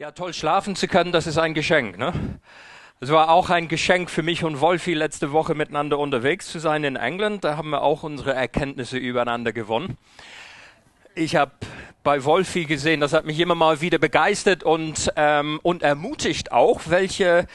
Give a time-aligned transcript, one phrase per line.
[0.00, 1.98] Ja, toll schlafen zu können, das ist ein Geschenk.
[1.98, 2.14] Ne?
[3.00, 6.84] Es war auch ein Geschenk für mich und Wolfi, letzte Woche miteinander unterwegs zu sein
[6.84, 7.44] in England.
[7.44, 9.98] Da haben wir auch unsere Erkenntnisse übereinander gewonnen.
[11.14, 11.52] Ich habe
[12.02, 16.80] bei Wolfi gesehen, das hat mich immer mal wieder begeistert und, ähm, und ermutigt auch,
[16.86, 17.46] welche,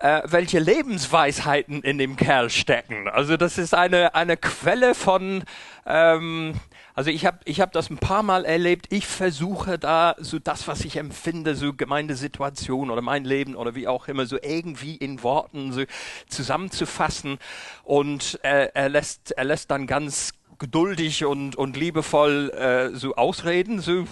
[0.00, 3.06] äh, welche Lebensweisheiten in dem Kerl stecken.
[3.06, 5.44] Also das ist eine, eine Quelle von...
[5.84, 6.54] Ähm,
[6.94, 8.86] also ich habe ich hab das ein paar Mal erlebt.
[8.90, 13.88] Ich versuche da so das, was ich empfinde, so Gemeindesituation oder mein Leben oder wie
[13.88, 15.84] auch immer, so irgendwie in Worten so
[16.28, 17.38] zusammenzufassen.
[17.82, 23.80] Und äh, er, lässt, er lässt dann ganz geduldig und, und liebevoll äh, so ausreden,
[23.80, 24.04] so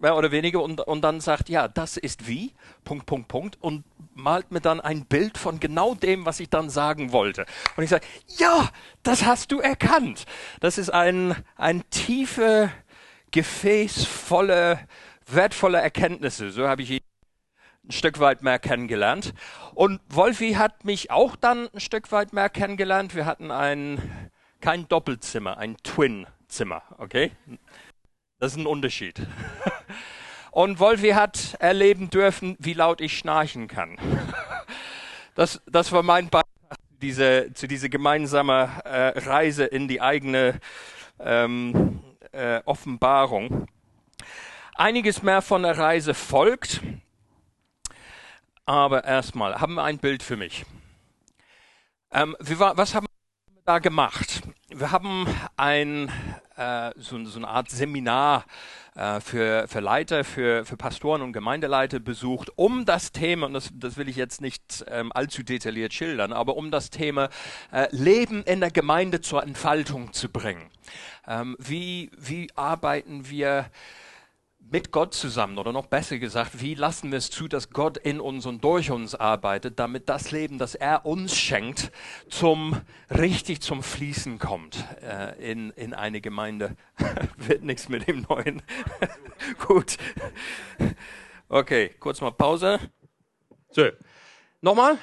[0.00, 2.52] mehr oder weniger, und, und dann sagt, ja, das ist wie,
[2.84, 6.70] Punkt, Punkt, Punkt, und malt mir dann ein Bild von genau dem, was ich dann
[6.70, 7.46] sagen wollte.
[7.76, 8.68] Und ich sage, ja,
[9.02, 10.24] das hast du erkannt.
[10.60, 12.70] Das ist ein, ein tiefe,
[13.30, 14.80] gefäßvolle,
[15.26, 16.50] wertvolle Erkenntnisse.
[16.50, 17.00] So habe ich ihn
[17.86, 19.34] ein Stück weit mehr kennengelernt.
[19.74, 23.14] Und Wolfi hat mich auch dann ein Stück weit mehr kennengelernt.
[23.14, 27.32] Wir hatten ein, kein Doppelzimmer, ein Twin-Zimmer, okay?
[28.38, 29.26] Das ist ein Unterschied.
[30.52, 33.96] Und Wolfi hat erleben dürfen, wie laut ich schnarchen kann.
[35.34, 36.48] Das, das war mein Beitrag
[37.00, 40.58] diese, zu dieser gemeinsamen äh, Reise in die eigene
[41.20, 42.00] ähm,
[42.32, 43.68] äh, Offenbarung.
[44.74, 46.80] Einiges mehr von der Reise folgt,
[48.64, 50.64] aber erstmal haben wir ein Bild für mich.
[52.10, 54.42] Ähm, war, was haben wir da gemacht?
[54.70, 56.10] Wir haben ein,
[56.58, 58.44] äh, so, so, eine Art Seminar
[58.94, 63.70] äh, für, für Leiter, für, für Pastoren und Gemeindeleiter besucht, um das Thema, und das,
[63.72, 67.28] das will ich jetzt nicht ähm, allzu detailliert schildern, aber um das Thema
[67.72, 70.68] äh, Leben in der Gemeinde zur Entfaltung zu bringen.
[71.26, 73.66] Ähm, wie, wie arbeiten wir
[74.70, 78.20] mit Gott zusammen oder noch besser gesagt, wie lassen wir es zu, dass Gott in
[78.20, 81.90] uns und durch uns arbeitet, damit das Leben, das er uns schenkt,
[82.28, 86.76] zum richtig zum Fließen kommt äh, in, in eine Gemeinde.
[87.36, 88.62] Wird nichts mit dem neuen.
[89.66, 89.96] Gut.
[91.48, 92.78] Okay, kurz mal Pause.
[93.70, 93.88] So.
[94.60, 94.98] Nochmal?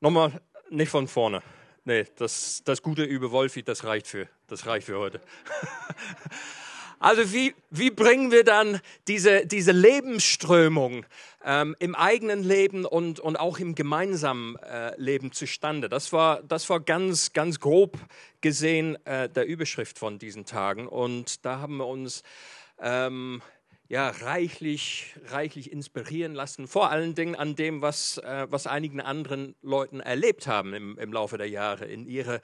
[0.00, 0.40] Nochmal
[0.70, 1.42] nicht von vorne.
[1.84, 5.20] Nee, das, das Gute über Wolfi, das reicht für, das reicht für heute.
[7.02, 11.04] Also wie, wie bringen wir dann diese, diese Lebensströmung
[11.44, 15.88] ähm, im eigenen Leben und, und auch im gemeinsamen äh, Leben zustande?
[15.88, 17.98] Das war, das war ganz, ganz grob
[18.40, 20.86] gesehen äh, der Überschrift von diesen Tagen.
[20.86, 22.22] Und da haben wir uns
[22.80, 23.42] ähm,
[23.88, 29.56] ja, reichlich, reichlich inspirieren lassen, vor allen Dingen an dem, was, äh, was einigen anderen
[29.60, 32.40] Leuten erlebt haben im, im Laufe der Jahre in ihrer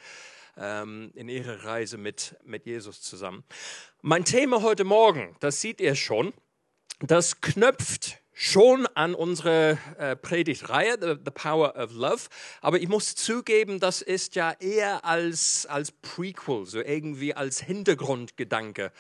[0.59, 3.45] ähm, in ihrer Reise mit, mit Jesus zusammen.
[4.03, 6.33] Mein Thema heute Morgen, das seht ihr schon,
[7.01, 12.29] das knöpft schon an unsere äh, Predigtreihe, the, the, Power of Love.
[12.61, 18.93] Aber ich muss zugeben, das ist ja eher als, als Prequel, so irgendwie als Hintergrundgedanke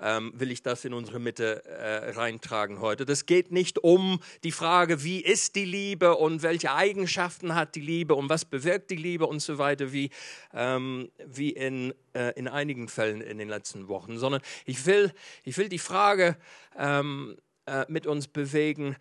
[0.00, 3.04] ähm, will ich das in unsere Mitte äh, reintragen heute.
[3.04, 7.82] Das geht nicht um die Frage, wie ist die Liebe und welche Eigenschaften hat die
[7.82, 10.08] Liebe und was bewirkt die Liebe und so weiter, wie,
[10.54, 15.12] ähm, wie in, äh, in einigen Fällen in den letzten Wochen, sondern ich will,
[15.44, 16.38] ich will die Frage,
[16.78, 17.36] ähm,
[17.66, 18.96] äh, mit uns bewegen.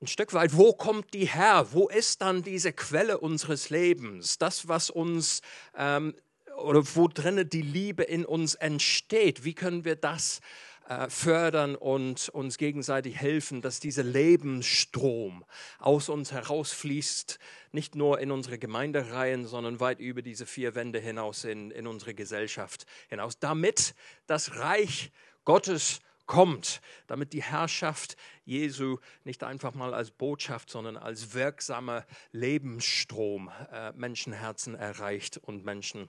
[0.00, 1.68] Ein Stück weit, wo kommt die her?
[1.72, 4.38] Wo ist dann diese Quelle unseres Lebens?
[4.38, 5.40] Das, was uns
[5.76, 6.14] ähm,
[6.56, 9.44] oder wo drinnen die Liebe in uns entsteht.
[9.44, 10.40] Wie können wir das
[10.88, 15.44] äh, fördern und uns gegenseitig helfen, dass dieser Lebensstrom
[15.78, 17.38] aus uns herausfließt,
[17.72, 22.14] nicht nur in unsere Gemeindereihen, sondern weit über diese vier Wände hinaus in, in unsere
[22.14, 23.94] Gesellschaft hinaus, damit
[24.26, 25.12] das Reich
[25.44, 33.50] Gottes kommt, damit die Herrschaft Jesu nicht einfach mal als Botschaft, sondern als wirksamer Lebensstrom
[33.72, 36.08] äh, Menschenherzen erreicht und Menschen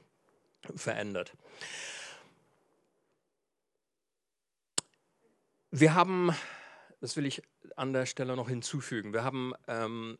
[0.76, 1.34] verändert.
[5.72, 6.32] Wir haben,
[7.00, 7.42] das will ich
[7.76, 10.20] an der Stelle noch hinzufügen, wir haben ähm,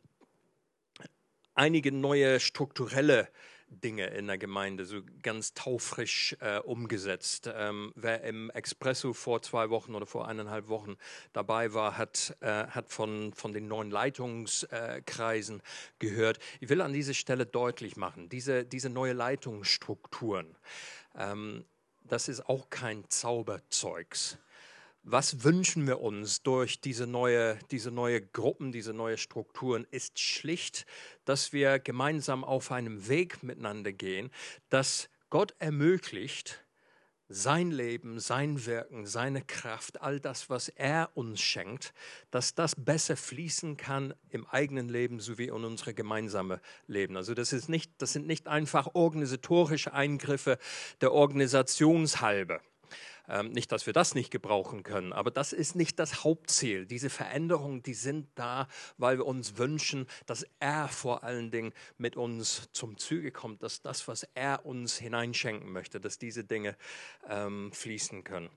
[1.54, 3.28] einige neue strukturelle
[3.70, 7.50] Dinge in der Gemeinde so ganz taufrisch äh, umgesetzt.
[7.54, 10.96] Ähm, wer im Expresso vor zwei Wochen oder vor eineinhalb Wochen
[11.32, 15.62] dabei war, hat, äh, hat von, von den neuen Leitungskreisen
[15.98, 16.38] gehört.
[16.60, 20.56] Ich will an dieser Stelle deutlich machen, diese, diese neue Leitungsstrukturen,
[21.16, 21.64] ähm,
[22.04, 24.38] das ist auch kein Zauberzeugs
[25.02, 30.86] was wünschen wir uns durch diese neue, diese neue Gruppen, diese neue Strukturen, ist schlicht,
[31.24, 34.30] dass wir gemeinsam auf einem Weg miteinander gehen,
[34.68, 36.64] dass Gott ermöglicht,
[37.32, 41.94] sein Leben, sein Wirken, seine Kraft, all das, was er uns schenkt,
[42.32, 47.16] dass das besser fließen kann im eigenen Leben sowie in unsere gemeinsame Leben.
[47.16, 50.58] Also das, ist nicht, das sind nicht einfach organisatorische Eingriffe
[51.00, 52.60] der Organisationshalbe.
[53.30, 56.84] Ähm, nicht, dass wir das nicht gebrauchen können, aber das ist nicht das Hauptziel.
[56.84, 58.66] Diese Veränderungen, die sind da,
[58.98, 63.82] weil wir uns wünschen, dass er vor allen Dingen mit uns zum Züge kommt, dass
[63.82, 66.76] das, was er uns hineinschenken möchte, dass diese Dinge
[67.28, 68.50] ähm, fließen können.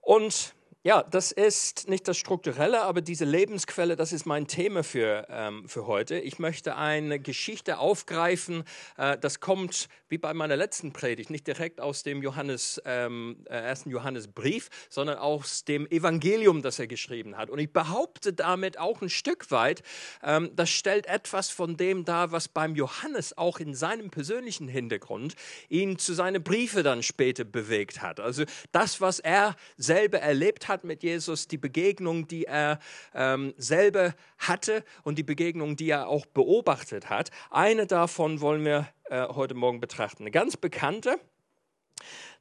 [0.00, 5.26] Und ja, das ist nicht das Strukturelle, aber diese Lebensquelle, das ist mein Thema für,
[5.28, 6.18] ähm, für heute.
[6.18, 8.64] Ich möchte eine Geschichte aufgreifen,
[8.96, 13.56] äh, das kommt wie bei meiner letzten Predigt, nicht direkt aus dem Johannes, ähm, äh,
[13.56, 17.50] ersten Johannesbrief, sondern aus dem Evangelium, das er geschrieben hat.
[17.50, 19.82] Und ich behaupte damit auch ein Stück weit,
[20.22, 25.34] ähm, das stellt etwas von dem dar, was beim Johannes auch in seinem persönlichen Hintergrund
[25.68, 28.18] ihn zu seinen Briefe dann später bewegt hat.
[28.18, 32.78] Also das, was er selber erlebt hat, hat mit Jesus, die Begegnung, die er
[33.12, 37.30] ähm, selber hatte und die Begegnung, die er auch beobachtet hat.
[37.50, 40.22] Eine davon wollen wir äh, heute Morgen betrachten.
[40.22, 41.20] Eine ganz bekannte.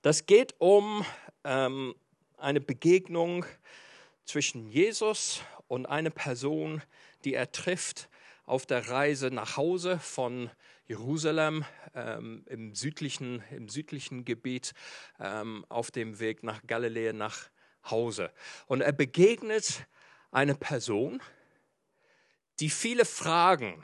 [0.01, 1.03] Das geht um
[1.43, 1.95] ähm,
[2.37, 3.45] eine Begegnung
[4.23, 6.81] zwischen Jesus und einer Person,
[7.25, 8.09] die er trifft
[8.45, 10.49] auf der Reise nach Hause von
[10.87, 14.73] Jerusalem ähm, im, südlichen, im südlichen Gebiet
[15.19, 17.49] ähm, auf dem Weg nach Galiläa, nach
[17.91, 18.31] Hause.
[18.67, 19.85] Und er begegnet
[20.31, 21.21] eine Person,
[22.59, 23.83] die viele Fragen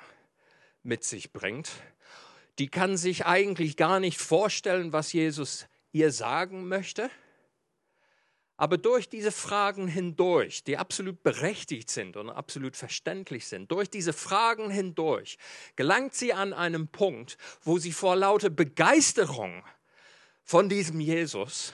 [0.84, 1.72] mit sich bringt.
[2.60, 7.10] Die kann sich eigentlich gar nicht vorstellen, was Jesus ihr sagen möchte.
[8.57, 14.13] Aber durch diese Fragen hindurch, die absolut berechtigt sind und absolut verständlich sind, durch diese
[14.13, 15.38] Fragen hindurch
[15.75, 19.63] gelangt sie an einen Punkt, wo sie vor lauter Begeisterung
[20.44, 21.74] von diesem Jesus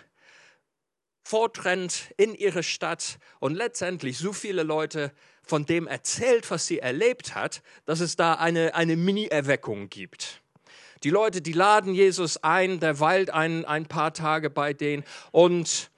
[1.24, 5.12] vortrennt in ihre Stadt und letztendlich so viele Leute
[5.44, 10.42] von dem erzählt, was sie erlebt hat, dass es da eine, eine Mini-Erweckung gibt.
[11.04, 15.90] Die Leute, die laden Jesus ein, der weilt ein, ein paar Tage bei denen und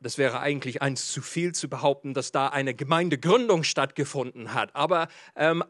[0.00, 4.74] das wäre eigentlich eins zu viel zu behaupten, dass da eine Gemeindegründung stattgefunden hat.
[4.74, 5.62] Aber ähm,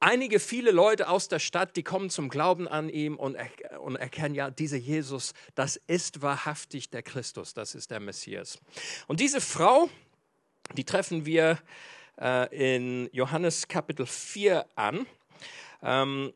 [0.00, 3.96] einige, viele Leute aus der Stadt, die kommen zum Glauben an ihm und, er, und
[3.96, 8.58] erkennen, ja, dieser Jesus, das ist wahrhaftig der Christus, das ist der Messias.
[9.06, 9.88] Und diese Frau,
[10.76, 11.58] die treffen wir
[12.20, 15.06] äh, in Johannes Kapitel 4 an.
[15.82, 16.32] Ähm,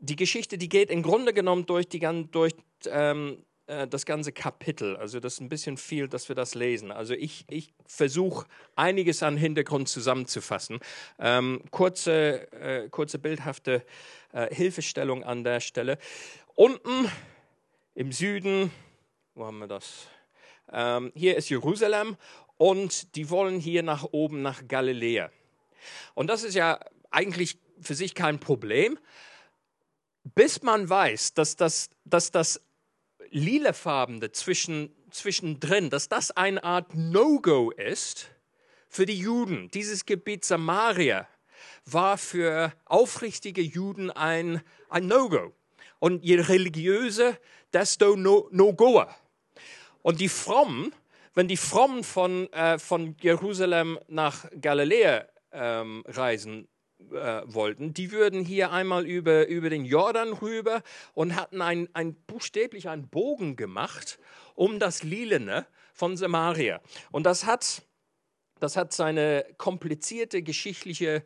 [0.00, 2.00] die Geschichte, die geht im Grunde genommen durch, die,
[2.30, 2.54] durch
[2.86, 4.96] ähm, äh, das ganze Kapitel.
[4.96, 6.92] Also das ist ein bisschen viel, dass wir das lesen.
[6.92, 8.46] Also ich, ich versuche
[8.76, 10.78] einiges an Hintergrund zusammenzufassen.
[11.18, 13.84] Ähm, kurze, äh, kurze bildhafte
[14.32, 15.98] äh, Hilfestellung an der Stelle.
[16.54, 17.10] Unten
[17.94, 18.70] im Süden,
[19.34, 20.06] wo haben wir das?
[20.70, 22.16] Ähm, hier ist Jerusalem
[22.58, 25.30] und die wollen hier nach oben nach Galiläa.
[26.14, 26.78] Und das ist ja
[27.10, 28.98] eigentlich für sich kein Problem,
[30.34, 32.60] bis man weiß, dass das, dass das
[33.32, 38.30] lilafarbene zwischen, zwischendrin, dass das eine Art No-Go ist
[38.88, 39.70] für die Juden.
[39.70, 41.26] Dieses Gebiet Samaria
[41.84, 45.52] war für aufrichtige Juden ein, ein No-Go.
[45.98, 47.36] Und je religiöser,
[47.72, 49.06] desto No-Goer.
[49.06, 49.12] No
[50.02, 50.92] und die Frommen,
[51.34, 56.68] wenn die Frommen von, äh, von Jerusalem nach Galiläa ähm, reisen
[57.12, 60.82] äh, wollten, die würden hier einmal über, über den Jordan rüber
[61.14, 64.18] und hatten ein, ein, buchstäblich einen Bogen gemacht
[64.54, 66.80] um das Lilene von Samaria.
[67.10, 67.82] Und das hat,
[68.60, 71.24] das hat seine komplizierte geschichtliche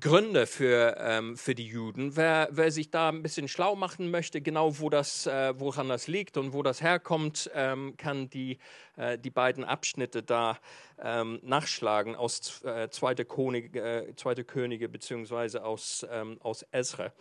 [0.00, 2.16] Gründe für, ähm, für die Juden.
[2.16, 6.08] Wer, wer, sich da ein bisschen schlau machen möchte, genau wo das, äh, woran das
[6.08, 8.58] liegt und wo das herkommt, ähm, kann die,
[8.96, 10.58] äh, die beiden Abschnitte da
[11.00, 17.12] ähm, nachschlagen aus äh, Zweite, Könige, äh, Zweite Könige beziehungsweise aus, ähm, aus Ezra.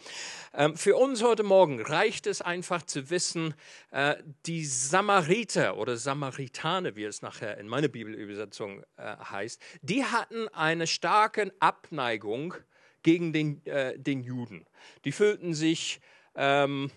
[0.55, 3.53] Ähm, für uns heute Morgen reicht es einfach zu wissen,
[3.91, 4.15] äh,
[4.47, 10.87] die Samariter oder Samaritane, wie es nachher in meiner Bibelübersetzung äh, heißt, die hatten eine
[10.87, 12.55] starke Abneigung
[13.03, 14.65] gegen den, äh, den Juden.
[15.05, 16.01] Die fühlten sich,
[16.35, 16.89] ähm,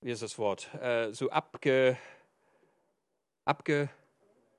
[0.00, 1.98] wie ist das Wort, äh, so abge,
[3.44, 3.90] abge,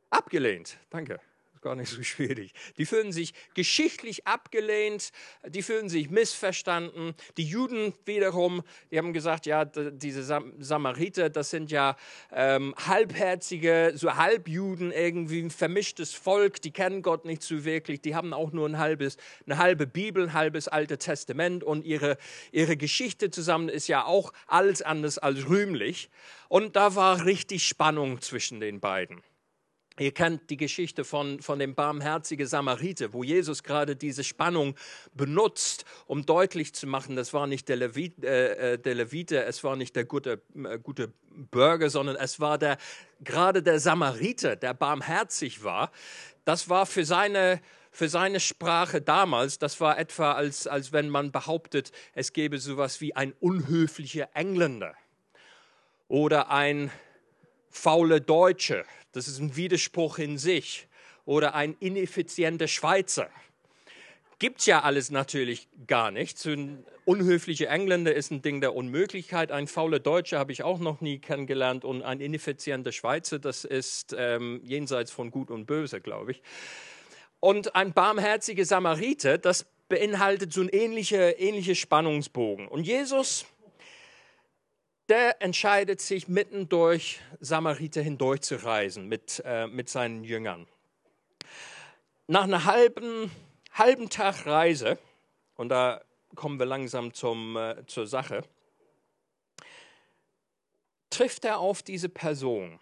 [0.09, 0.77] abgelehnt.
[0.89, 1.19] Danke,
[1.61, 2.53] gar nicht so schwierig.
[2.77, 5.11] Die fühlen sich geschichtlich abgelehnt,
[5.47, 7.13] die fühlen sich missverstanden.
[7.37, 10.23] Die Juden wiederum, die haben gesagt, ja, diese
[10.59, 11.95] Samariter, das sind ja
[12.31, 18.15] ähm, halbherzige, so Halbjuden, irgendwie ein vermischtes Volk, die kennen Gott nicht so wirklich, die
[18.15, 22.17] haben auch nur ein halbes, eine halbe Bibel, ein halbes Alte Testament und ihre,
[22.51, 26.09] ihre Geschichte zusammen ist ja auch alles anders als rühmlich.
[26.47, 29.21] Und da war richtig Spannung zwischen den beiden.
[29.99, 34.75] Ihr kennt die Geschichte von, von dem barmherzigen Samariter, wo Jesus gerade diese Spannung
[35.13, 39.61] benutzt, um deutlich zu machen, das war nicht der, Levit, äh, äh, der Levite, es
[39.63, 41.11] war nicht der gute, äh, gute
[41.51, 42.77] Bürger, sondern es war der,
[43.21, 45.91] gerade der Samariter, der barmherzig war.
[46.45, 47.59] Das war für seine,
[47.91, 53.01] für seine Sprache damals, das war etwa, als, als wenn man behauptet, es gäbe sowas
[53.01, 54.95] wie ein unhöflicher Engländer
[56.07, 56.89] oder ein
[57.69, 60.87] faule Deutsche das ist ein Widerspruch in sich.
[61.25, 63.29] Oder ein ineffizienter Schweizer.
[64.39, 66.43] Gibt es ja alles natürlich gar nicht.
[66.45, 69.51] Ein unhöflicher Engländer ist ein Ding der Unmöglichkeit.
[69.51, 71.83] Ein fauler Deutscher habe ich auch noch nie kennengelernt.
[71.83, 76.41] Und ein ineffizienter Schweizer, das ist ähm, jenseits von Gut und Böse, glaube ich.
[77.41, 82.67] Und ein barmherziger Samariter, das beinhaltet so ein ähnlicher ähnliche Spannungsbogen.
[82.67, 83.45] Und Jesus
[85.09, 90.67] der entscheidet sich mitten durch Samariter hindurchzureisen mit, äh, mit seinen Jüngern.
[92.27, 93.31] Nach einer halben,
[93.73, 94.99] halben Tag Reise,
[95.55, 96.03] und da
[96.35, 98.43] kommen wir langsam zum, äh, zur Sache,
[101.09, 102.73] trifft er auf diese Person.
[102.73, 102.79] Und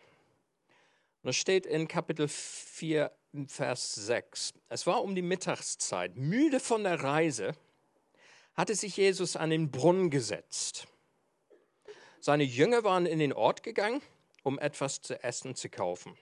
[1.24, 3.10] das steht in Kapitel 4,
[3.48, 4.54] Vers 6.
[4.68, 6.18] Es war um die Mittagszeit.
[6.18, 7.54] Müde von der Reise
[8.54, 10.88] hatte sich Jesus an den Brunnen gesetzt
[12.20, 14.02] seine Jünger waren in den Ort gegangen,
[14.44, 16.18] um etwas zu essen zu kaufen.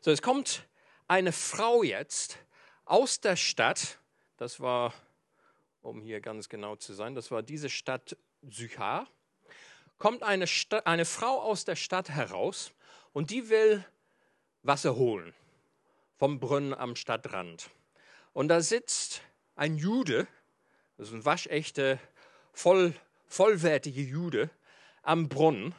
[0.00, 0.66] So, es kommt
[1.08, 2.38] eine Frau jetzt
[2.84, 3.98] aus der Stadt,
[4.36, 4.94] das war,
[5.82, 8.16] um hier ganz genau zu sein, das war diese Stadt
[8.48, 9.06] Sychar,
[9.98, 12.72] kommt eine, Sta eine Frau aus der Stadt heraus
[13.12, 13.84] und die will
[14.62, 15.34] Wasser holen
[16.16, 17.70] vom Brunnen am Stadtrand.
[18.32, 19.22] Und da sitzt
[19.56, 20.26] ein Jude,
[20.96, 21.98] das ist ein waschechter,
[22.52, 22.94] voll
[23.30, 24.50] vollwertige Jude
[25.02, 25.74] am Brunnen.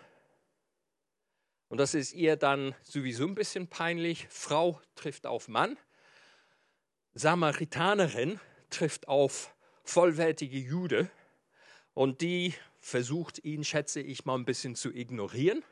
[1.68, 4.28] Und das ist ihr dann sowieso ein bisschen peinlich.
[4.30, 5.78] Frau trifft auf Mann.
[7.14, 8.40] Samaritanerin
[8.70, 9.54] trifft auf
[9.84, 11.12] vollwertige Jude.
[11.94, 15.64] Und die versucht ihn, schätze ich mal, ein bisschen zu ignorieren.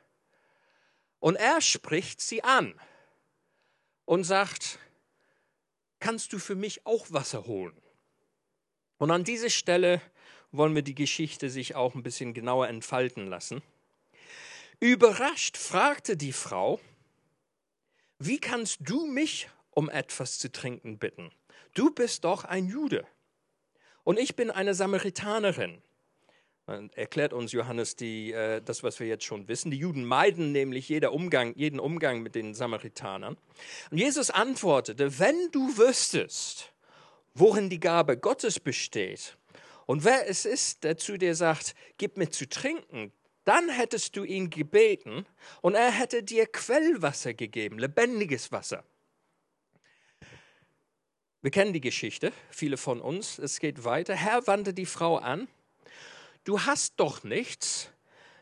[1.20, 2.80] Und er spricht sie an
[4.04, 4.80] und sagt,
[6.02, 7.82] kannst du für mich auch Wasser holen?
[8.98, 10.02] Und an dieser Stelle
[10.52, 13.62] wollen wir die Geschichte sich auch ein bisschen genauer entfalten lassen.
[14.80, 16.80] Überrascht fragte die Frau,
[18.18, 21.32] wie kannst du mich um etwas zu trinken bitten?
[21.74, 23.06] Du bist doch ein Jude
[24.04, 25.82] und ich bin eine Samaritanerin.
[26.94, 29.72] Erklärt uns Johannes die, äh, das, was wir jetzt schon wissen.
[29.72, 33.38] Die Juden meiden nämlich jeder Umgang, jeden Umgang mit den Samaritanern.
[33.90, 36.72] Und Jesus antwortete, wenn du wüsstest,
[37.34, 39.36] worin die Gabe Gottes besteht
[39.90, 43.12] und wer es ist, der zu dir sagt, gib mir zu trinken,
[43.44, 45.26] dann hättest du ihn gebeten
[45.64, 48.84] und er hätte dir Quellwasser gegeben, lebendiges Wasser.
[51.42, 53.40] Wir kennen die Geschichte, viele von uns.
[53.40, 54.14] Es geht weiter.
[54.14, 55.48] Herr wandte die Frau an.
[56.44, 57.90] Du hast doch nichts,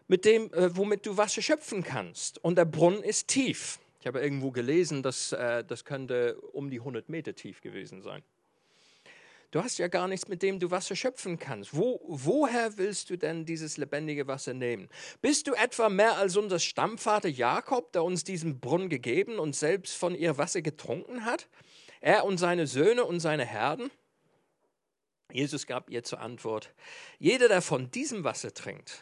[0.09, 2.43] mit dem, äh, womit du Wasser schöpfen kannst.
[2.43, 3.79] Und der Brunnen ist tief.
[4.01, 8.21] Ich habe irgendwo gelesen, dass äh, das könnte um die 100 Meter tief gewesen sein.
[9.51, 11.75] Du hast ja gar nichts, mit dem du Wasser schöpfen kannst.
[11.75, 14.89] Wo, woher willst du denn dieses lebendige Wasser nehmen?
[15.21, 19.95] Bist du etwa mehr als unser Stammvater Jakob, der uns diesen Brunnen gegeben und selbst
[19.95, 21.47] von ihr Wasser getrunken hat?
[22.01, 23.89] Er und seine Söhne und seine Herden?
[25.31, 26.73] Jesus gab ihr zur Antwort,
[27.19, 29.01] jeder, der von diesem Wasser trinkt,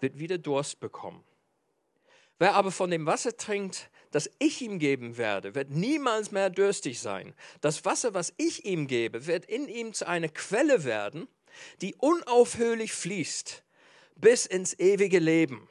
[0.00, 1.24] wird wieder Durst bekommen.
[2.38, 7.00] Wer aber von dem Wasser trinkt, das ich ihm geben werde, wird niemals mehr durstig
[7.00, 7.34] sein.
[7.60, 11.28] Das Wasser, was ich ihm gebe, wird in ihm zu einer Quelle werden,
[11.82, 13.62] die unaufhörlich fließt
[14.14, 15.68] bis ins ewige Leben.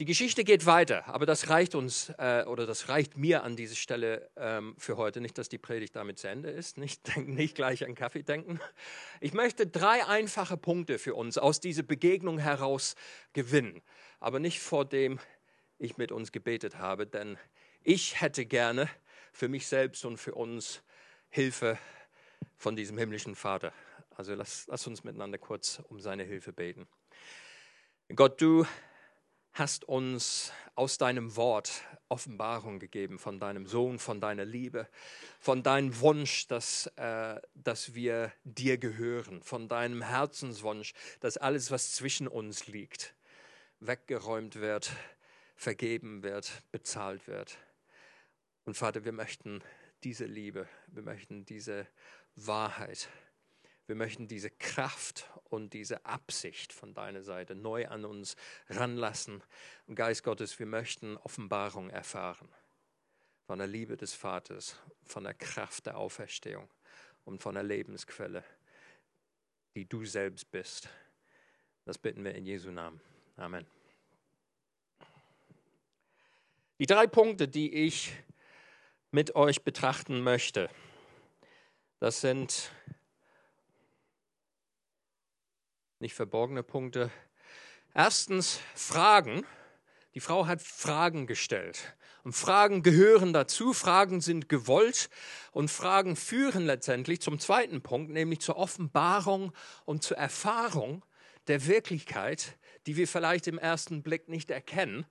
[0.00, 3.76] Die Geschichte geht weiter, aber das reicht uns äh, oder das reicht mir an dieser
[3.76, 5.20] Stelle ähm, für heute.
[5.20, 8.58] Nicht, dass die Predigt damit zu Ende ist, nicht, nicht gleich an Kaffee denken.
[9.20, 12.96] Ich möchte drei einfache Punkte für uns aus dieser Begegnung heraus
[13.32, 13.80] gewinnen,
[14.20, 15.18] aber nicht vor dem
[15.78, 17.38] ich mit uns gebetet habe, denn
[17.82, 18.88] ich hätte gerne
[19.32, 20.82] für mich selbst und für uns
[21.30, 21.78] Hilfe
[22.56, 23.72] von diesem himmlischen Vater.
[24.16, 26.86] Also lass, lass uns miteinander kurz um seine Hilfe beten.
[28.14, 28.66] Gott, du
[29.52, 34.88] hast uns aus deinem Wort Offenbarung gegeben von deinem Sohn, von deiner Liebe,
[35.38, 41.92] von deinem Wunsch, dass, äh, dass wir dir gehören, von deinem Herzenswunsch, dass alles, was
[41.92, 43.14] zwischen uns liegt,
[43.80, 44.92] weggeräumt wird,
[45.56, 47.58] vergeben wird, bezahlt wird.
[48.64, 49.62] Und Vater, wir möchten
[50.04, 51.86] diese Liebe, wir möchten diese
[52.36, 53.08] Wahrheit,
[53.86, 58.36] wir möchten diese Kraft und diese Absicht von deiner Seite neu an uns
[58.68, 59.42] ranlassen.
[59.86, 62.48] Und Geist Gottes, wir möchten Offenbarung erfahren
[63.46, 66.70] von der Liebe des Vaters, von der Kraft der Auferstehung
[67.24, 68.44] und von der Lebensquelle,
[69.74, 70.88] die du selbst bist.
[71.84, 73.00] Das bitten wir in Jesu Namen.
[73.40, 73.66] Amen.
[76.78, 78.12] Die drei Punkte, die ich
[79.12, 80.68] mit euch betrachten möchte,
[82.00, 82.70] das sind
[86.00, 87.10] nicht verborgene Punkte.
[87.94, 89.46] Erstens Fragen.
[90.12, 91.96] Die Frau hat Fragen gestellt.
[92.24, 95.08] Und Fragen gehören dazu, Fragen sind gewollt
[95.50, 99.54] und Fragen führen letztendlich zum zweiten Punkt, nämlich zur Offenbarung
[99.86, 101.02] und zur Erfahrung
[101.46, 105.06] der Wirklichkeit, die wir vielleicht im ersten Blick nicht erkennen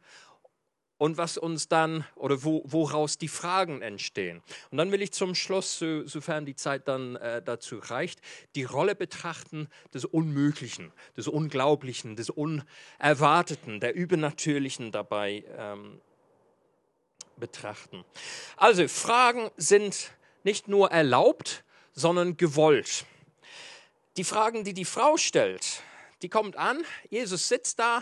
[0.99, 4.43] und was uns dann oder wo, woraus die Fragen entstehen.
[4.69, 8.19] Und dann will ich zum Schluss, so, sofern die Zeit dann äh, dazu reicht,
[8.55, 16.01] die Rolle betrachten des Unmöglichen, des Unglaublichen, des Unerwarteten, der Übernatürlichen dabei ähm,
[17.37, 18.03] betrachten.
[18.57, 20.11] Also Fragen sind
[20.43, 23.05] nicht nur erlaubt, sondern gewollt.
[24.17, 25.81] Die Fragen, die die Frau stellt,
[26.21, 28.01] die kommt an, Jesus sitzt da,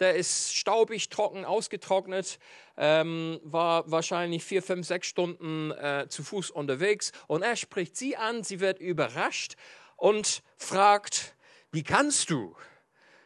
[0.00, 2.38] der ist staubig, trocken, ausgetrocknet,
[2.76, 8.16] ähm, war wahrscheinlich vier, fünf, sechs Stunden äh, zu Fuß unterwegs und er spricht sie
[8.16, 9.56] an, sie wird überrascht
[9.96, 11.34] und fragt,
[11.72, 12.56] wie kannst du?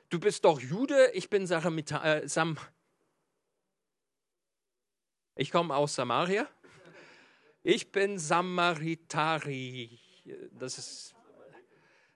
[0.08, 2.58] Du bist doch Jude, ich bin Saramita, äh, Sam.
[5.36, 6.48] Ich komme aus Samaria.
[7.62, 10.00] Ich bin Samaritari.
[10.58, 11.14] Das ist,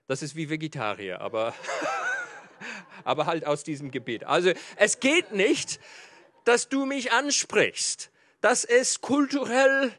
[0.07, 1.53] das ist wie Vegetarier, aber
[3.03, 4.23] aber halt aus diesem Gebiet.
[4.23, 5.79] Also es geht nicht,
[6.43, 8.11] dass du mich ansprichst.
[8.41, 9.91] Das ist kulturell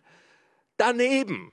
[0.76, 1.52] daneben,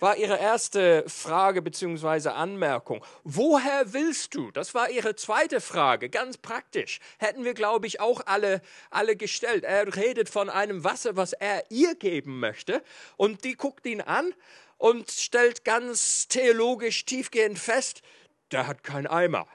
[0.00, 2.30] war ihre erste Frage bzw.
[2.30, 3.04] Anmerkung.
[3.24, 4.50] Woher willst du?
[4.50, 7.00] Das war ihre zweite Frage, ganz praktisch.
[7.18, 9.64] Hätten wir, glaube ich, auch alle, alle gestellt.
[9.64, 12.82] Er redet von einem Wasser, was er ihr geben möchte.
[13.16, 14.32] Und die guckt ihn an
[14.78, 18.02] und stellt ganz theologisch tiefgehend fest,
[18.50, 19.46] der hat keinen Eimer.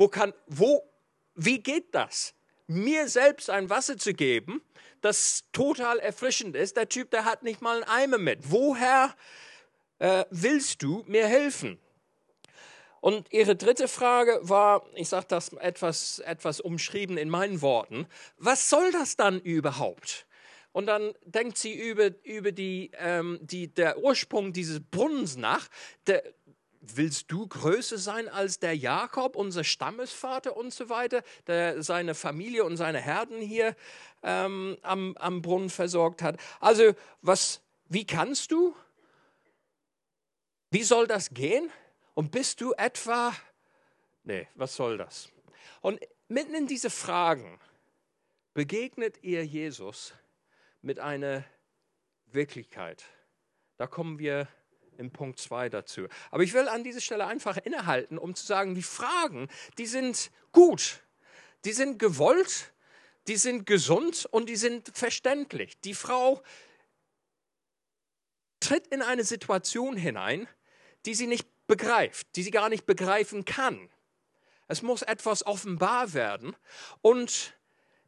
[0.00, 0.82] Wo kann, wo,
[1.34, 2.32] wie geht das?
[2.66, 4.62] Mir selbst ein Wasser zu geben,
[5.02, 6.78] das total erfrischend ist.
[6.78, 8.50] Der Typ, der hat nicht mal einen Eimer mit.
[8.50, 9.14] Woher
[9.98, 11.78] äh, willst du mir helfen?
[13.02, 18.06] Und ihre dritte Frage war, ich sage das etwas, etwas umschrieben in meinen Worten,
[18.38, 20.26] was soll das dann überhaupt?
[20.72, 25.68] Und dann denkt sie über, über die, ähm, die, der Ursprung dieses Brunnens nach.
[26.06, 26.22] Der,
[26.80, 32.64] willst du größer sein als der Jakob, unser Stammesvater und so weiter, der seine Familie
[32.64, 33.76] und seine Herden hier
[34.22, 36.40] ähm, am, am Brunnen versorgt hat?
[36.58, 38.74] Also, was, wie kannst du?
[40.70, 41.70] Wie soll das gehen?
[42.14, 43.34] Und bist du etwa,
[44.24, 45.28] nee, was soll das?
[45.80, 47.58] Und mitten in diese Fragen
[48.54, 50.14] begegnet ihr Jesus
[50.82, 51.44] mit einer
[52.26, 53.04] Wirklichkeit.
[53.76, 54.48] Da kommen wir
[55.00, 56.06] im Punkt 2 dazu.
[56.30, 60.30] Aber ich will an dieser Stelle einfach innehalten, um zu sagen, die Fragen, die sind
[60.52, 61.00] gut,
[61.64, 62.72] die sind gewollt,
[63.26, 65.80] die sind gesund und die sind verständlich.
[65.80, 66.42] Die Frau
[68.60, 70.46] tritt in eine Situation hinein,
[71.06, 73.88] die sie nicht begreift, die sie gar nicht begreifen kann.
[74.68, 76.54] Es muss etwas offenbar werden.
[77.00, 77.54] Und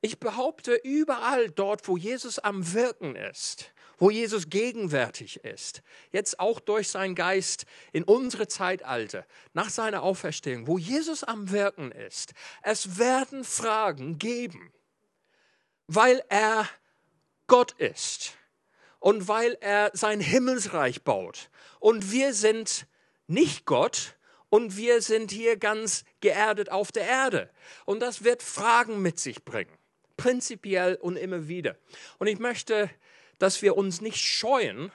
[0.00, 3.72] ich behaupte, überall dort, wo Jesus am Wirken ist,
[4.02, 10.66] wo Jesus gegenwärtig ist, jetzt auch durch seinen Geist in unsere Zeitalter, nach seiner Auferstehung,
[10.66, 12.32] wo Jesus am Wirken ist,
[12.64, 14.72] es werden Fragen geben,
[15.86, 16.68] weil er
[17.46, 18.32] Gott ist
[18.98, 21.48] und weil er sein Himmelsreich baut.
[21.78, 22.88] Und wir sind
[23.28, 24.16] nicht Gott,
[24.48, 27.50] und wir sind hier ganz geerdet auf der Erde.
[27.84, 29.72] Und das wird Fragen mit sich bringen,
[30.16, 31.76] prinzipiell und immer wieder.
[32.18, 32.90] Und ich möchte
[33.42, 34.92] dass wir uns nicht scheuen,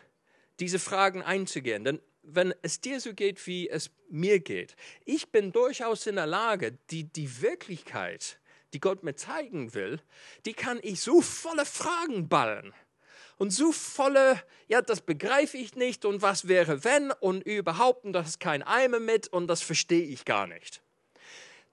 [0.61, 1.83] diese Fragen einzugehen.
[1.83, 6.27] Denn wenn es dir so geht, wie es mir geht, ich bin durchaus in der
[6.27, 8.39] Lage, die, die Wirklichkeit,
[8.71, 9.99] die Gott mir zeigen will,
[10.45, 12.73] die kann ich so volle Fragen ballen.
[13.35, 18.13] Und so volle, ja, das begreife ich nicht und was wäre wenn und überhaupt und
[18.13, 20.81] das ist kein Eimer mit und das verstehe ich gar nicht.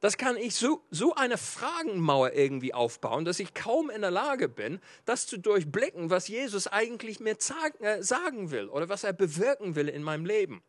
[0.04, 4.50] Das kann ich so, so eine Fragenmauer irgendwie aufbauen, dass ich kaum in der Lage
[4.50, 7.38] bin, das zu durchblicken, was Jesus eigentlich mir
[7.80, 10.62] äh, sagen will oder was er bewirken will in meinem Leben.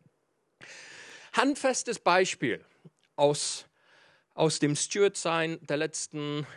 [1.34, 2.64] Handfestes Beispiel
[3.18, 3.66] aus,
[4.36, 6.48] aus dem Stewardsein der letzten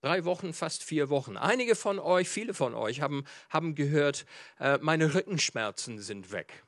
[0.00, 1.36] drei Wochen, fast vier Wochen.
[1.36, 4.26] Einige von euch, viele von euch haben, haben gehört,
[4.58, 6.64] äh, meine Rückenschmerzen sind weg.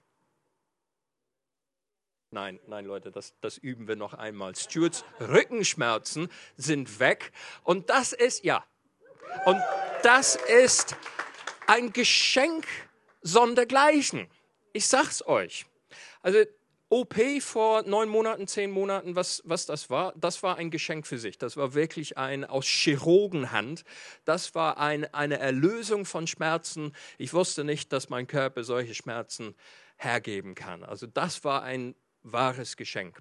[2.33, 4.55] Nein, nein, Leute, das, das üben wir noch einmal.
[4.55, 7.33] Stuarts Rückenschmerzen sind weg.
[7.65, 8.65] Und das ist, ja,
[9.47, 9.61] und
[10.05, 10.97] das ist
[11.67, 12.67] ein Geschenk
[13.21, 14.29] sondergleichen.
[14.73, 15.67] Ich sag's euch.
[16.23, 16.45] Also
[16.89, 21.19] OP vor neun Monaten, zehn Monaten, was, was das war, das war ein Geschenk für
[21.19, 21.37] sich.
[21.39, 23.85] Das war wirklich ein aus Chirurgenhand.
[24.25, 26.93] Das war ein, eine Erlösung von Schmerzen.
[27.19, 29.57] Ich wusste nicht, dass mein Körper solche Schmerzen
[29.97, 30.85] hergeben kann.
[30.85, 33.21] Also das war ein wahres Geschenk.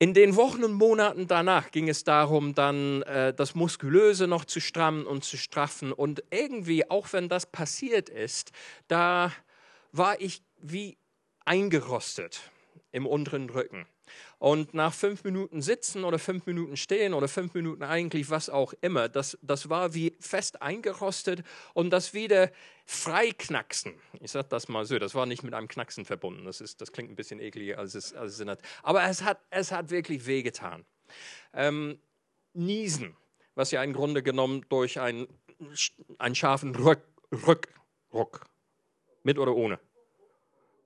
[0.00, 4.60] In den Wochen und Monaten danach ging es darum, dann äh, das Muskulöse noch zu
[4.60, 5.92] strammen und zu straffen.
[5.92, 8.52] Und irgendwie, auch wenn das passiert ist,
[8.86, 9.32] da
[9.90, 10.96] war ich wie
[11.44, 12.40] eingerostet
[12.92, 13.86] im unteren Rücken.
[14.38, 18.72] Und nach fünf Minuten sitzen oder fünf Minuten stehen oder fünf Minuten eigentlich was auch
[18.80, 21.42] immer, das, das war wie fest eingerostet
[21.74, 22.52] und das wieder
[22.86, 23.94] freiknacksen.
[24.20, 26.44] Ich sage das mal so, das war nicht mit einem Knacksen verbunden.
[26.44, 28.62] Das, ist, das klingt ein bisschen ekliger, als es, als es hat.
[28.84, 30.84] Aber es hat, es hat wirklich wehgetan.
[31.52, 31.98] Ähm,
[32.54, 33.16] Niesen,
[33.56, 35.26] was ja im Grunde genommen durch einen,
[36.18, 37.02] einen scharfen Rück,
[37.46, 37.68] Rück,
[38.12, 38.46] Ruck,
[39.22, 39.80] mit oder ohne?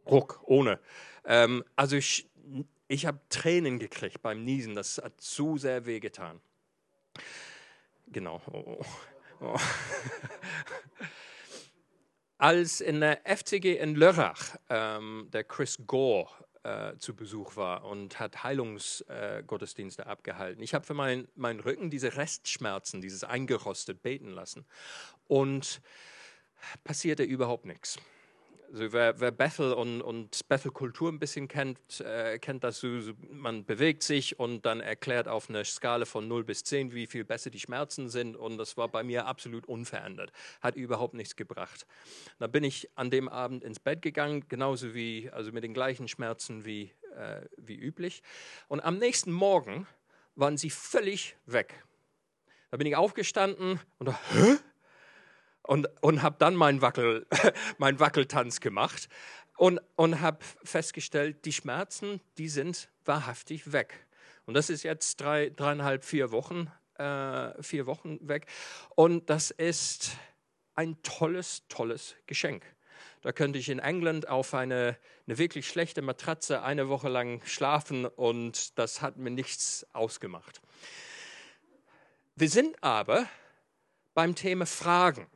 [0.07, 0.81] Ruck, ohne.
[1.25, 1.99] Ähm, also
[2.93, 4.75] ich, habe Tränen gekriegt beim Niesen.
[4.75, 6.41] Das hat so sehr wehgetan.
[8.09, 8.43] Genau.
[8.53, 8.85] Oh,
[9.41, 9.59] oh.
[12.39, 16.29] Als in der FCG in Lörrach ähm, der Chris Gore
[16.65, 20.63] äh, zu Besuch war und hat Heilungsgottesdienste äh, abgehalten.
[20.63, 24.67] Ich habe für meinen mein Rücken diese Restschmerzen, dieses eingerostet beten lassen.
[25.29, 25.81] Und
[26.85, 27.99] passierte überhaupt nichts.
[28.73, 32.89] Also wer, wer Bethel und, und Bethel-Kultur ein bisschen kennt, äh, kennt das so,
[33.31, 37.23] man bewegt sich und dann erklärt auf einer Skala von 0 bis 10, wie viel
[37.23, 40.33] besser die Schmerzen sind und das war bei mir absolut unverändert,
[40.63, 41.87] hat überhaupt nichts gebracht.
[42.39, 46.09] Da bin ich an dem Abend ins Bett gegangen, genauso wie, also mit den gleichen
[46.09, 48.23] Schmerzen wie, äh, wie üblich
[48.69, 49.87] und am nächsten Morgen
[50.35, 51.85] waren sie völlig weg.
[52.71, 54.57] Da bin ich aufgestanden und da, hä?
[55.63, 57.27] Und, und habe dann meinen Wackel,
[57.79, 59.09] mein Wackeltanz gemacht
[59.57, 64.07] und, und habe festgestellt, die Schmerzen, die sind wahrhaftig weg.
[64.45, 68.47] Und das ist jetzt drei, dreieinhalb, vier Wochen, äh, vier Wochen weg.
[68.95, 70.17] Und das ist
[70.75, 72.65] ein tolles, tolles Geschenk.
[73.21, 78.05] Da könnte ich in England auf eine, eine wirklich schlechte Matratze eine Woche lang schlafen
[78.07, 80.61] und das hat mir nichts ausgemacht.
[82.35, 83.27] Wir sind aber
[84.15, 85.27] beim Thema Fragen.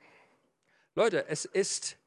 [0.96, 1.98] Leute, es ist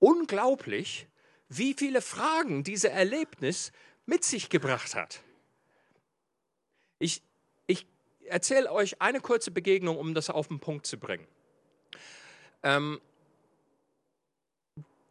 [0.00, 1.06] unglaublich,
[1.48, 3.70] wie viele Fragen dieses Erlebnis
[4.06, 5.20] mit sich gebracht hat.
[6.98, 7.22] Ich,
[7.68, 7.86] ich
[8.26, 11.28] erzähle euch eine kurze Begegnung, um das auf den Punkt zu bringen.
[12.64, 13.00] Ähm,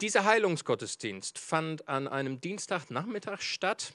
[0.02, 3.94] dieser Heilungsgottesdienst fand an einem Dienstagnachmittag statt,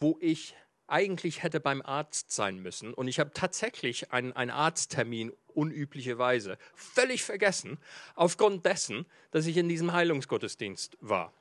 [0.00, 0.54] wo ich
[0.92, 2.92] eigentlich hätte beim Arzt sein müssen.
[2.92, 7.78] Und ich habe tatsächlich einen, einen Arzttermin unüblicherweise völlig vergessen,
[8.14, 11.32] aufgrund dessen, dass ich in diesem Heilungsgottesdienst war.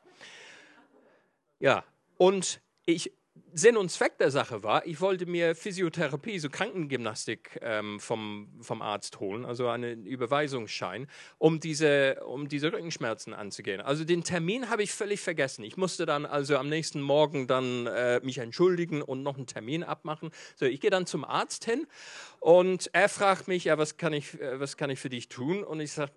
[1.59, 1.83] Ja,
[2.17, 3.11] und ich
[3.54, 8.82] Sinn und Zweck der Sache war, ich wollte mir Physiotherapie, so Krankengymnastik ähm, vom, vom
[8.82, 13.82] Arzt holen, also einen Überweisungsschein, um diese, um diese Rückenschmerzen anzugehen.
[13.82, 15.63] Also den Termin habe ich völlig vergessen.
[15.63, 19.84] Ich musste dann also am nächsten Morgen dann äh, mich entschuldigen und noch einen Termin
[19.84, 20.32] abmachen.
[20.56, 21.88] So, ich gehe dann zum Arzt hin
[22.39, 25.63] und er fragt mich, ja, was kann ich, äh, was kann ich für dich tun?
[25.63, 26.13] Und ich sage,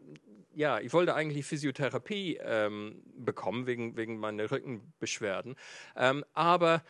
[0.55, 5.57] ja, ich wollte eigentlich Physiotherapie ähm, bekommen wegen, wegen meiner Rückenbeschwerden.
[5.97, 6.83] Ähm, aber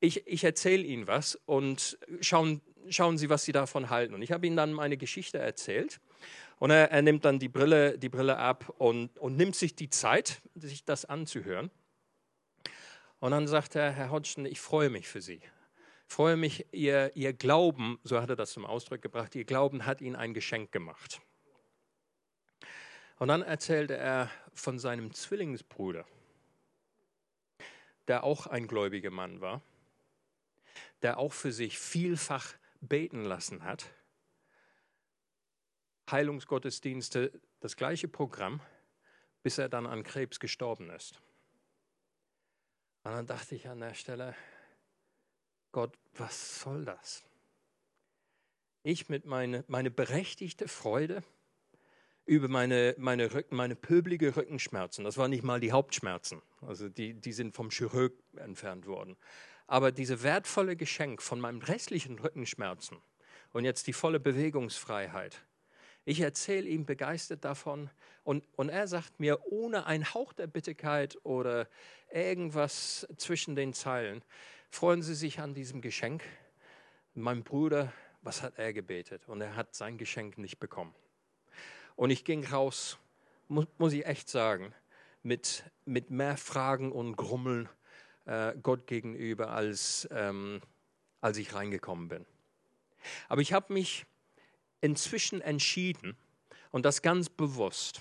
[0.00, 4.14] ich, ich erzähle Ihnen was und schauen, schauen Sie, was Sie davon halten.
[4.14, 6.00] Und ich habe Ihnen dann meine Geschichte erzählt.
[6.58, 9.88] Und er, er nimmt dann die Brille, die Brille ab und, und nimmt sich die
[9.88, 11.70] Zeit, sich das anzuhören.
[13.18, 15.40] Und dann sagt er, Herr Hodgson, ich freue mich für Sie.
[16.08, 19.86] Ich freue mich, Ihr, Ihr Glauben, so hat er das zum Ausdruck gebracht, Ihr Glauben
[19.86, 21.20] hat Ihnen ein Geschenk gemacht.
[23.20, 26.04] Und dann erzählte er von seinem Zwillingsbruder,
[28.08, 29.62] der auch ein gläubiger Mann war
[31.02, 33.86] der auch für sich vielfach beten lassen hat.
[36.10, 38.60] Heilungsgottesdienste, das gleiche Programm,
[39.42, 41.20] bis er dann an Krebs gestorben ist.
[43.04, 44.34] Und dann dachte ich an der Stelle,
[45.72, 47.24] Gott, was soll das?
[48.82, 51.22] Ich mit meine, meine berechtigte Freude
[52.26, 55.04] über meine, meine, Rücken, meine pöbelige Rückenschmerzen.
[55.04, 56.42] Das waren nicht mal die Hauptschmerzen.
[56.60, 59.16] Also die, die sind vom Chirurg entfernt worden.
[59.66, 62.98] Aber diese wertvolle Geschenk von meinem restlichen Rückenschmerzen
[63.52, 65.44] und jetzt die volle Bewegungsfreiheit.
[66.04, 67.90] Ich erzähle ihm begeistert davon
[68.24, 71.68] und, und er sagt mir ohne einen Hauch der Bitterkeit oder
[72.10, 74.24] irgendwas zwischen den Zeilen,
[74.70, 76.22] freuen Sie sich an diesem Geschenk.
[77.14, 79.28] Mein Bruder, was hat er gebetet?
[79.28, 80.94] Und er hat sein Geschenk nicht bekommen.
[82.00, 82.96] Und ich ging raus,
[83.48, 84.72] muss, muss ich echt sagen,
[85.22, 87.68] mit, mit mehr Fragen und Grummeln
[88.24, 90.62] äh, Gott gegenüber, als, ähm,
[91.20, 92.24] als ich reingekommen bin.
[93.28, 94.06] Aber ich habe mich
[94.80, 96.16] inzwischen entschieden,
[96.70, 98.00] und das ganz bewusst,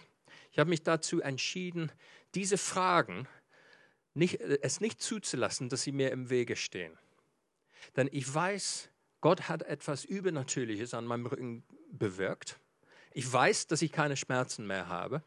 [0.53, 1.91] ich habe mich dazu entschieden,
[2.35, 3.27] diese Fragen,
[4.13, 6.97] nicht, äh, es nicht zuzulassen, dass sie mir im Wege stehen.
[7.97, 8.87] Denn ich weiß,
[9.19, 12.61] Gott hat etwas Übernatürliches an meinem Rücken bewirkt.
[13.19, 15.21] Ich weiß, dass ich keine Schmerzen mehr habe.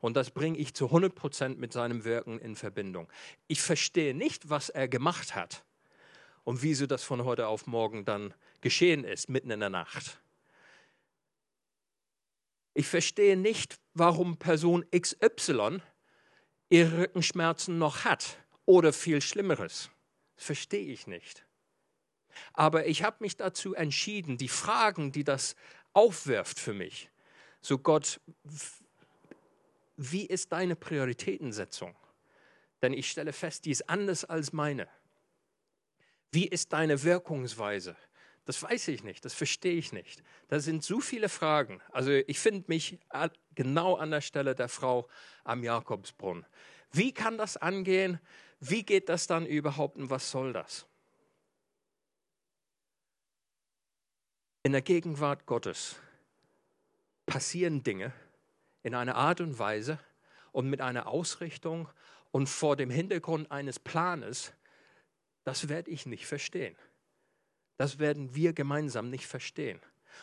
[0.00, 3.06] Und das bringe ich zu 100 Prozent mit seinem Wirken in Verbindung.
[3.48, 5.62] Ich verstehe nicht, was er gemacht hat
[6.44, 10.22] und wieso das von heute auf morgen dann geschehen ist, mitten in der Nacht.
[12.72, 15.82] Ich verstehe nicht, warum Person XY
[16.70, 19.90] ihre Rückenschmerzen noch hat oder viel Schlimmeres.
[20.36, 21.44] Das verstehe ich nicht.
[22.54, 25.56] Aber ich habe mich dazu entschieden, die Fragen, die das
[25.92, 27.10] aufwirft für mich,
[27.64, 28.20] so Gott,
[29.96, 31.96] wie ist deine Prioritätensetzung?
[32.82, 34.86] Denn ich stelle fest, die ist anders als meine.
[36.30, 37.96] Wie ist deine Wirkungsweise?
[38.44, 40.22] Das weiß ich nicht, das verstehe ich nicht.
[40.48, 41.80] Da sind so viele Fragen.
[41.90, 42.98] Also ich finde mich
[43.54, 45.08] genau an der Stelle der Frau
[45.44, 46.44] am Jakobsbrunnen.
[46.92, 48.20] Wie kann das angehen?
[48.60, 50.86] Wie geht das dann überhaupt und was soll das?
[54.62, 55.96] In der Gegenwart Gottes
[57.26, 58.12] passieren Dinge,
[58.82, 59.98] in einer Art und Weise
[60.52, 61.88] und mit einer Ausrichtung
[62.30, 64.52] und vor dem Hintergrund eines Planes,
[65.44, 66.76] das werde ich nicht verstehen.
[67.76, 69.80] Das werden wir gemeinsam nicht verstehen.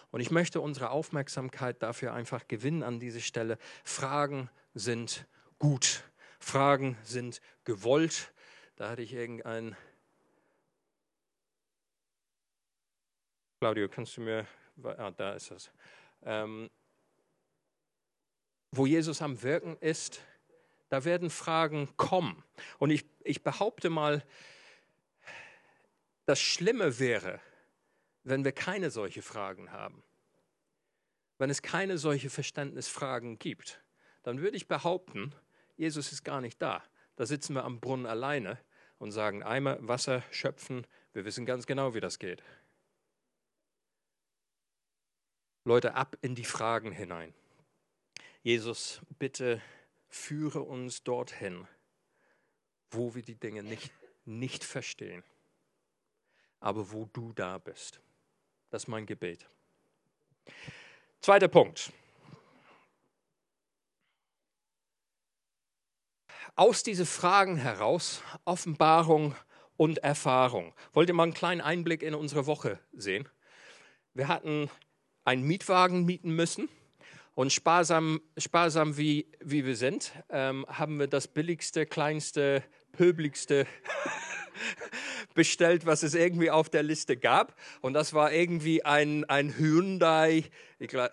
[0.09, 3.57] Und ich möchte unsere Aufmerksamkeit dafür einfach gewinnen an dieser Stelle.
[3.83, 5.25] Fragen sind
[5.59, 6.03] gut.
[6.39, 8.33] Fragen sind gewollt.
[8.75, 9.75] Da hatte ich irgendein.
[13.59, 14.47] Claudio, kannst du mir.
[14.83, 15.71] Ah, da ist es.
[16.23, 16.69] Ähm,
[18.71, 20.21] wo Jesus am Wirken ist,
[20.89, 22.43] da werden Fragen kommen.
[22.77, 24.23] Und ich, ich behaupte mal,
[26.25, 27.39] das Schlimme wäre,
[28.23, 30.03] wenn wir keine solche Fragen haben.
[31.37, 33.81] Wenn es keine solche Verständnisfragen gibt,
[34.23, 35.33] dann würde ich behaupten,
[35.75, 36.83] Jesus ist gar nicht da.
[37.15, 38.59] Da sitzen wir am Brunnen alleine
[38.99, 42.43] und sagen, Eimer Wasser schöpfen, wir wissen ganz genau, wie das geht.
[45.63, 47.33] Leute, ab in die Fragen hinein.
[48.43, 49.61] Jesus, bitte
[50.09, 51.67] führe uns dorthin,
[52.89, 53.91] wo wir die Dinge nicht,
[54.25, 55.23] nicht verstehen,
[56.59, 58.01] aber wo du da bist.
[58.71, 59.47] Das ist mein Gebet.
[61.19, 61.93] Zweiter Punkt.
[66.55, 69.35] Aus diesen Fragen heraus Offenbarung
[69.77, 70.73] und Erfahrung.
[70.93, 73.29] Wollt ihr mal einen kleinen Einblick in unsere Woche sehen?
[74.15, 74.67] Wir hatten
[75.25, 76.67] einen Mietwagen mieten müssen
[77.35, 83.65] und sparsam, sparsam wie, wie wir sind, ähm, haben wir das billigste, kleinste, pöbeligste
[85.33, 87.55] bestellt, was es irgendwie auf der Liste gab.
[87.81, 90.45] Und das war irgendwie ein, ein Hyundai,
[90.79, 91.11] glaub,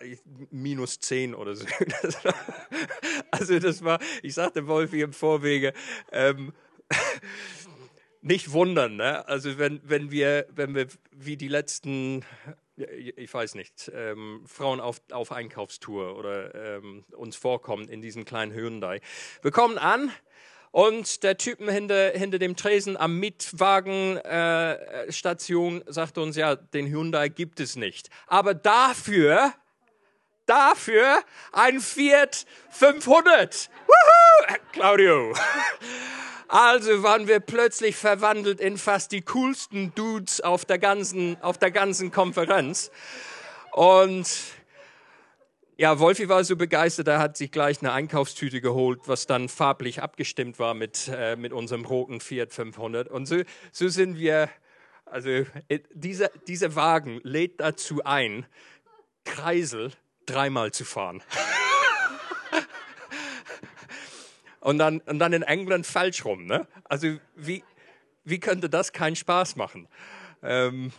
[0.51, 1.65] minus 10 oder so.
[2.01, 2.35] Das war,
[3.31, 5.73] also das war, ich sagte Wolfi im Vorwege,
[6.11, 6.53] ähm,
[8.21, 8.95] nicht wundern.
[8.95, 9.27] Ne?
[9.27, 12.25] Also wenn, wenn, wir, wenn wir wie die letzten
[13.17, 18.53] ich weiß nicht, ähm, Frauen auf, auf Einkaufstour oder ähm, uns vorkommen in diesem kleinen
[18.53, 19.01] Hyundai.
[19.41, 20.11] Wir kommen an
[20.71, 27.29] und der Typen hinter, hinter dem Tresen am Mietwagenstation äh, sagt uns, ja, den Hyundai
[27.29, 28.09] gibt es nicht.
[28.27, 29.53] Aber dafür,
[30.45, 33.71] dafür ein Fiat 500.
[33.87, 34.55] Woohoo!
[34.71, 35.33] Claudio.
[36.51, 41.69] Also waren wir plötzlich verwandelt in fast die coolsten Dudes auf der ganzen, auf der
[41.69, 42.89] ganzen Konferenz.
[43.71, 44.27] Und
[45.77, 50.01] ja, Wolfi war so begeistert, er hat sich gleich eine Einkaufstüte geholt, was dann farblich
[50.01, 53.09] abgestimmt war mit, äh, mit unserem roten Fiat 500.
[53.09, 54.49] Und so, so sind wir,
[55.05, 58.47] also äh, dieser, dieser Wagen lädt dazu ein,
[59.23, 59.91] Kreisel
[60.25, 61.21] dreimal zu fahren.
[64.59, 66.45] und dann, und dann in England falsch rum.
[66.45, 66.67] Ne?
[66.85, 67.63] Also wie,
[68.23, 69.87] wie könnte das keinen Spaß machen?
[70.43, 70.91] Ähm,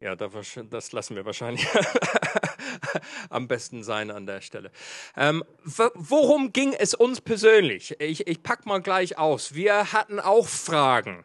[0.00, 1.66] ja, das lassen wir wahrscheinlich
[3.28, 4.70] am besten sein an der Stelle.
[5.16, 8.00] Ähm, worum ging es uns persönlich?
[8.00, 9.54] Ich, ich pack mal gleich aus.
[9.54, 11.24] Wir hatten auch Fragen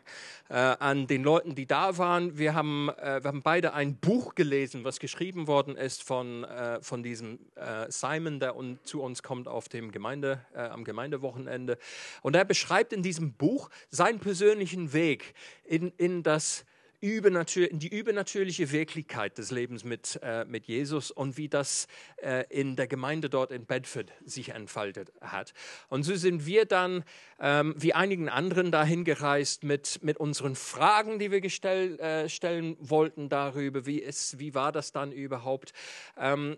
[0.49, 2.37] äh, an den Leuten, die da waren.
[2.37, 6.81] Wir haben, äh, wir haben beide ein Buch gelesen, was geschrieben worden ist von, äh,
[6.81, 11.77] von diesem äh, Simon, der un zu uns kommt auf dem Gemeinde, äh, am Gemeindewochenende.
[12.21, 16.65] Und er beschreibt in diesem Buch seinen persönlichen Weg in, in das
[17.03, 21.87] die übernatürliche Wirklichkeit des Lebens mit, äh, mit Jesus und wie das
[22.17, 25.53] äh, in der Gemeinde dort in Bedford sich entfaltet hat.
[25.89, 27.03] Und so sind wir dann,
[27.39, 32.77] ähm, wie einigen anderen, dahin gereist mit, mit unseren Fragen, die wir gestell, äh, stellen
[32.79, 35.73] wollten darüber, wie, ist, wie war das dann überhaupt.
[36.17, 36.57] Ähm,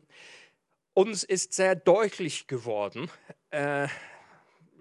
[0.94, 3.10] uns ist sehr deutlich geworden,
[3.50, 3.88] äh,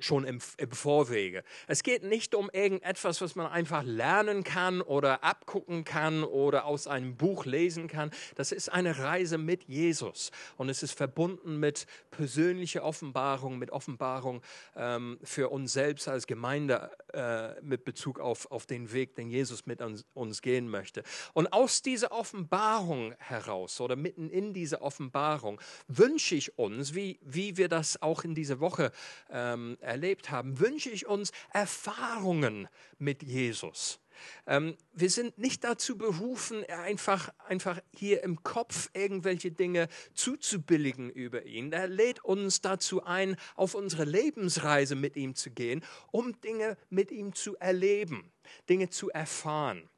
[0.04, 1.44] schon im, im Vorwege.
[1.66, 6.86] Es geht nicht um irgendetwas, was man einfach lernen kann oder abgucken kann oder aus
[6.86, 8.10] einem Buch lesen kann.
[8.34, 14.42] Das ist eine Reise mit Jesus und es ist verbunden mit persönlicher Offenbarung, mit Offenbarung
[14.76, 19.66] ähm, für uns selbst als Gemeinde äh, mit Bezug auf, auf den Weg, den Jesus
[19.66, 21.02] mit uns, uns gehen möchte.
[21.32, 27.56] Und aus dieser Offenbarung heraus oder mitten in dieser Offenbarung wünsche ich uns, wie, wie
[27.56, 28.92] wir das auch in dieser Woche
[29.30, 34.00] ähm, erlebt haben, wünsche ich uns Erfahrungen mit Jesus.
[34.46, 41.46] Ähm, wir sind nicht dazu berufen, einfach, einfach hier im Kopf irgendwelche Dinge zuzubilligen über
[41.46, 41.72] ihn.
[41.72, 47.12] Er lädt uns dazu ein, auf unsere Lebensreise mit ihm zu gehen, um Dinge mit
[47.12, 48.32] ihm zu erleben,
[48.68, 49.88] Dinge zu erfahren.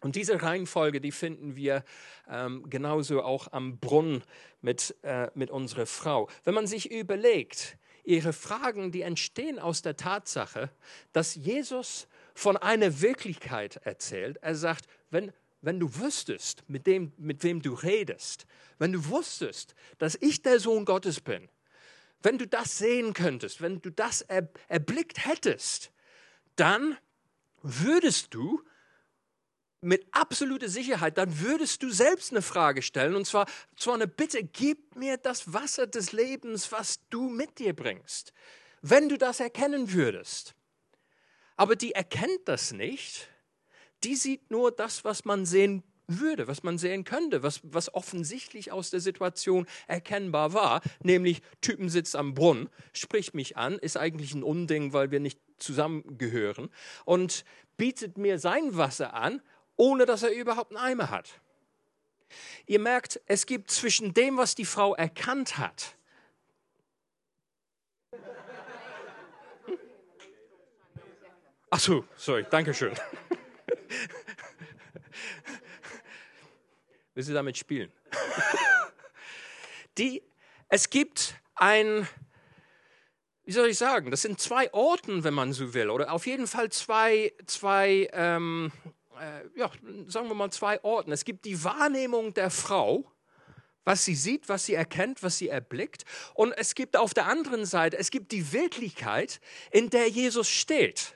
[0.00, 1.84] Und diese Reihenfolge, die finden wir
[2.28, 4.22] ähm, genauso auch am Brunnen
[4.60, 6.28] mit, äh, mit unserer Frau.
[6.44, 10.70] Wenn man sich überlegt, ihre Fragen, die entstehen aus der Tatsache,
[11.12, 14.38] dass Jesus von einer Wirklichkeit erzählt.
[14.42, 18.46] Er sagt, wenn, wenn du wüsstest, mit, dem, mit wem du redest,
[18.78, 21.48] wenn du wusstest, dass ich der Sohn Gottes bin,
[22.22, 25.90] wenn du das sehen könntest, wenn du das er, erblickt hättest,
[26.56, 26.96] dann
[27.62, 28.62] würdest du
[29.80, 34.42] mit absoluter Sicherheit, dann würdest du selbst eine Frage stellen, und zwar, zwar eine Bitte,
[34.42, 38.32] gib mir das Wasser des Lebens, was du mit dir bringst,
[38.82, 40.54] wenn du das erkennen würdest.
[41.56, 43.28] Aber die erkennt das nicht,
[44.04, 48.70] die sieht nur das, was man sehen würde, was man sehen könnte, was, was offensichtlich
[48.72, 54.34] aus der Situation erkennbar war, nämlich Typen sitzt am Brunnen, spricht mich an, ist eigentlich
[54.34, 56.70] ein Unding, weil wir nicht zusammengehören
[57.04, 57.44] und
[57.76, 59.42] bietet mir sein Wasser an
[59.76, 61.40] ohne dass er überhaupt einen Eimer hat.
[62.66, 65.96] Ihr merkt, es gibt zwischen dem, was die Frau erkannt hat,
[71.76, 72.94] Ach so, sorry, danke schön.
[77.14, 77.92] Will sie damit spielen?
[79.98, 80.22] Die,
[80.68, 82.08] es gibt ein,
[83.44, 86.46] wie soll ich sagen, das sind zwei Orten, wenn man so will, oder auf jeden
[86.46, 88.70] Fall zwei, zwei ähm,
[89.20, 89.70] äh, ja,
[90.06, 91.12] sagen wir mal, zwei Orten.
[91.12, 93.10] Es gibt die Wahrnehmung der Frau,
[93.84, 96.04] was sie sieht, was sie erkennt, was sie erblickt.
[96.34, 101.14] Und es gibt auf der anderen Seite, es gibt die Wirklichkeit, in der Jesus steht.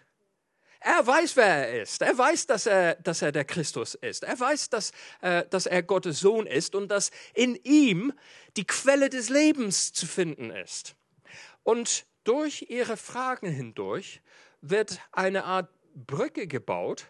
[0.83, 2.01] Er weiß, wer er ist.
[2.01, 4.25] Er weiß, dass er, dass er der Christus ist.
[4.25, 8.15] Er weiß, dass, äh, dass er Gottes Sohn ist und dass in ihm
[8.57, 10.95] die Quelle des Lebens zu finden ist.
[11.65, 14.23] Und durch ihre Fragen hindurch
[14.63, 17.07] wird eine Art Brücke gebaut,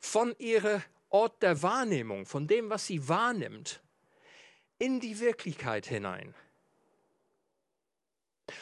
[0.00, 3.80] von ihrem Ort der Wahrnehmung, von dem, was sie wahrnimmt,
[4.78, 6.34] in die Wirklichkeit hinein.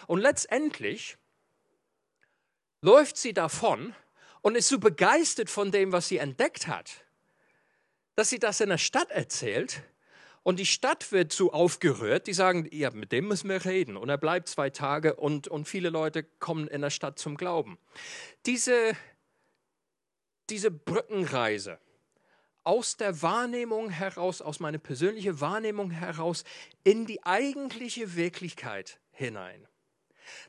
[0.07, 1.17] Und letztendlich
[2.83, 3.95] läuft sie davon
[4.43, 7.05] und ist so begeistert von dem, was sie entdeckt hat,
[8.17, 9.83] dass sie das in der Stadt erzählt
[10.43, 13.99] und die Stadt wird so aufgerührt, die sagen, ja, mit dem müssen wir reden.
[13.99, 17.79] Und er bleibt zwei Tage und, und viele Leute kommen in der Stadt zum Glauben.
[18.47, 18.97] Diese
[20.51, 21.79] diese Brückenreise
[22.65, 26.45] aus der Wahrnehmung heraus, aus meiner persönlichen Wahrnehmung heraus
[26.85, 29.67] in die eigentliche Wirklichkeit hinein.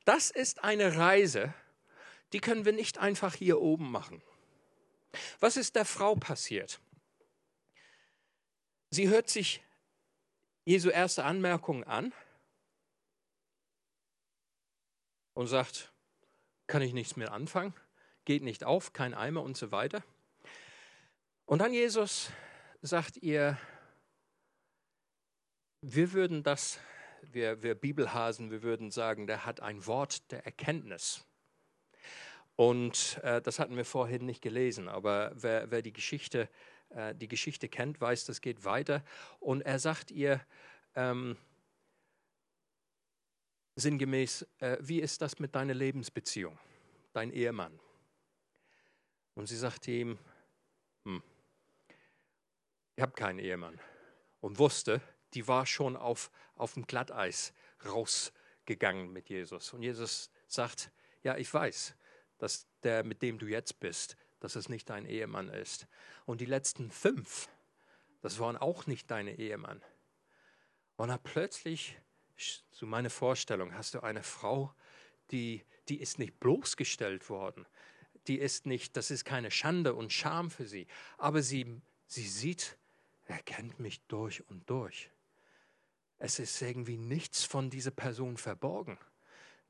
[0.06, 1.54] Das ist eine Reise,
[2.34, 4.22] die können wir nicht einfach hier oben machen.
[5.40, 6.80] Was ist der Frau passiert?
[8.92, 9.64] Sie hört sich
[10.66, 12.14] Jesu erste Anmerkung an
[15.34, 15.92] und sagt,
[16.68, 17.74] kann ich nichts mehr anfangen?
[18.30, 20.04] Geht nicht auf, kein Eimer und so weiter.
[21.48, 22.30] Und dann Jesus
[22.84, 23.58] sagt ihr,
[25.82, 26.80] wir würden das,
[27.24, 31.26] wir, wir Bibelhasen, wir würden sagen, der hat ein Wort der Erkenntnis.
[32.56, 36.50] Und äh, das hatten wir vorhin nicht gelesen, aber wer, wer die, Geschichte,
[36.90, 39.04] äh, die Geschichte kennt, weiß, das geht weiter.
[39.40, 40.40] Und er sagt ihr
[40.94, 41.36] ähm,
[43.76, 46.60] sinngemäß, äh, wie ist das mit deiner Lebensbeziehung,
[47.12, 47.80] dein Ehemann?
[49.40, 50.20] Und sie sagt ihm,
[51.06, 51.24] hm,
[52.98, 53.80] ich habe keinen Ehemann.
[54.42, 55.02] Und wusste,
[55.34, 57.54] die war schon auf, auf dem Glatteis
[57.86, 59.72] rausgegangen mit Jesus.
[59.72, 60.92] Und Jesus sagt,
[61.24, 61.96] ja, ich weiß,
[62.38, 65.88] dass der, mit dem du jetzt bist, dass es nicht dein Ehemann ist.
[66.26, 67.48] Und die letzten fünf,
[68.20, 69.82] das waren auch nicht deine Ehemann.
[70.98, 71.98] Und dann plötzlich,
[72.72, 74.76] zu meiner Vorstellung, hast du eine Frau,
[75.32, 77.66] die, die ist nicht bloßgestellt worden.
[78.28, 80.88] Die ist nicht, das ist keine Schande und Scham für sie.
[81.18, 82.78] Aber sie, sie sieht,
[83.26, 85.10] er kennt mich durch und durch.
[86.18, 88.98] Es ist irgendwie nichts von dieser Person verborgen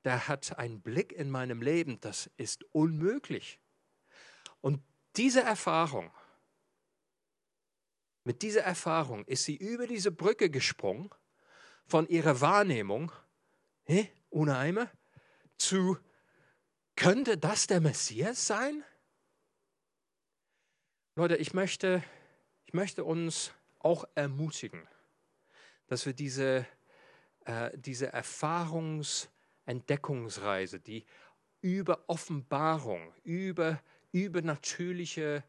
[0.04, 3.60] der hat einen Blick in meinem Leben, das ist unmöglich.
[4.62, 4.82] Und
[5.16, 6.12] diese Erfahrung,
[8.24, 11.10] mit dieser Erfahrung ist sie über diese Brücke gesprungen,
[11.86, 13.12] von ihrer Wahrnehmung,
[13.86, 14.92] hey, ohne Eimer,
[15.58, 15.98] zu,
[17.00, 18.84] könnte das der Messias sein?
[21.16, 22.04] Leute, ich möchte,
[22.66, 24.88] ich möchte uns auch ermutigen,
[25.88, 26.68] dass wir diese,
[27.46, 29.30] äh, diese Erfahrungs-
[29.70, 31.06] Entdeckungsreise, die
[31.62, 33.80] über Offenbarung, über
[34.12, 35.44] übernatürliche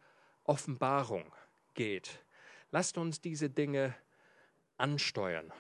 [0.45, 1.33] Offenbarung
[1.73, 2.23] geht.
[2.71, 3.97] Lasst uns diese Dinge
[4.77, 5.51] ansteuern.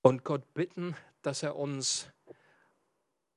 [0.00, 2.10] Und Gott bitten, dass er uns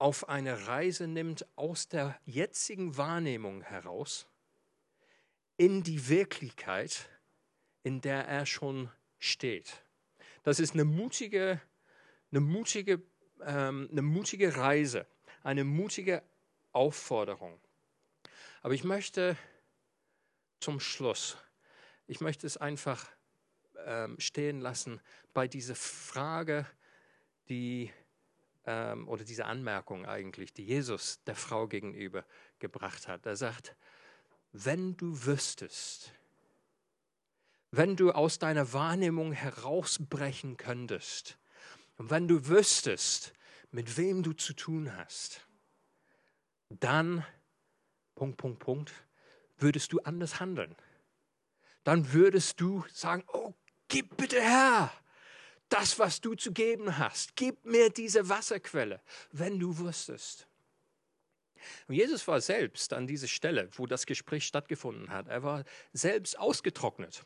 [0.01, 4.27] auf eine Reise nimmt aus der jetzigen Wahrnehmung heraus
[5.57, 7.09] in die Wirklichkeit,
[7.83, 9.83] in der er schon steht.
[10.43, 11.61] Das ist eine mutige
[12.31, 13.01] eine mutige,
[13.43, 15.05] ähm, eine mutige Reise,
[15.43, 16.23] eine mutige
[16.71, 17.59] Aufforderung.
[18.61, 19.37] Aber ich möchte
[20.59, 21.37] zum Schluss,
[22.07, 23.05] ich möchte es einfach
[23.85, 25.01] ähm, stehen lassen
[25.33, 26.65] bei dieser Frage,
[27.49, 27.91] die
[28.66, 32.26] ähm, oder diese Anmerkung eigentlich, die Jesus der Frau gegenüber
[32.59, 33.26] gebracht hat.
[33.26, 33.76] Er sagt,
[34.51, 36.14] wenn du wüsstest,
[37.72, 41.38] wenn du aus deiner Wahrnehmung herausbrechen könntest,
[41.97, 43.34] und wenn du wüsstest,
[43.70, 45.47] mit wem du zu tun hast,
[46.70, 47.26] dann,
[48.16, 48.93] Punkt, Punkt, Punkt,
[49.57, 50.76] würdest du anders handeln.
[51.84, 53.53] Dann würdest du sagen, oh,
[53.88, 54.91] gib bitte her
[55.74, 57.36] das, was du zu geben hast.
[57.36, 59.01] Gib mir diese Wasserquelle,
[59.32, 60.47] wenn du wüsstest.
[61.88, 65.28] Und Jesus war selbst an dieser Stelle, wo das Gespräch stattgefunden hat.
[65.28, 65.63] Er war
[65.93, 67.24] selbst ausgetrocknet.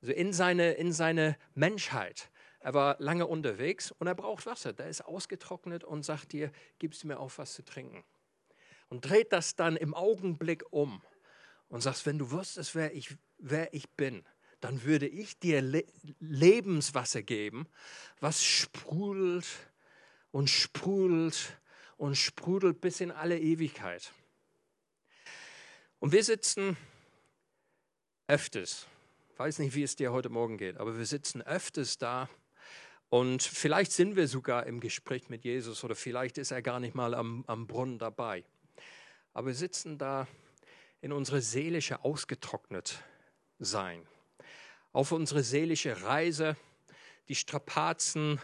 [0.00, 4.72] Also in seine, in seine Menschheit er war lange unterwegs und er braucht Wasser.
[4.72, 8.04] Der ist ausgetrocknet und sagt dir, gibst du mir auch was zu trinken.
[8.88, 11.02] Und dreht das dann im Augenblick um
[11.68, 14.24] und sagst, wenn du wüsstest, wer ich, wer ich bin,
[14.60, 15.84] dann würde ich dir Le
[16.20, 17.66] Lebenswasser geben,
[18.20, 19.46] was sprudelt
[20.30, 21.58] und sprudelt
[21.96, 24.12] und sprudelt bis in alle Ewigkeit.
[26.00, 26.76] Und wir sitzen
[28.26, 28.86] öfters,
[29.36, 32.28] weiß nicht, wie es dir heute Morgen geht, aber wir sitzen öfters da
[33.08, 36.94] und vielleicht sind wir sogar im Gespräch mit Jesus oder vielleicht ist er gar nicht
[36.94, 38.44] mal am, am Brunnen dabei.
[39.32, 40.26] Aber wir sitzen da
[41.00, 43.02] in unsere seelische ausgetrocknet
[43.58, 44.06] sein,
[44.92, 46.56] auf unsere seelische Reise,
[47.28, 48.40] die Strapazen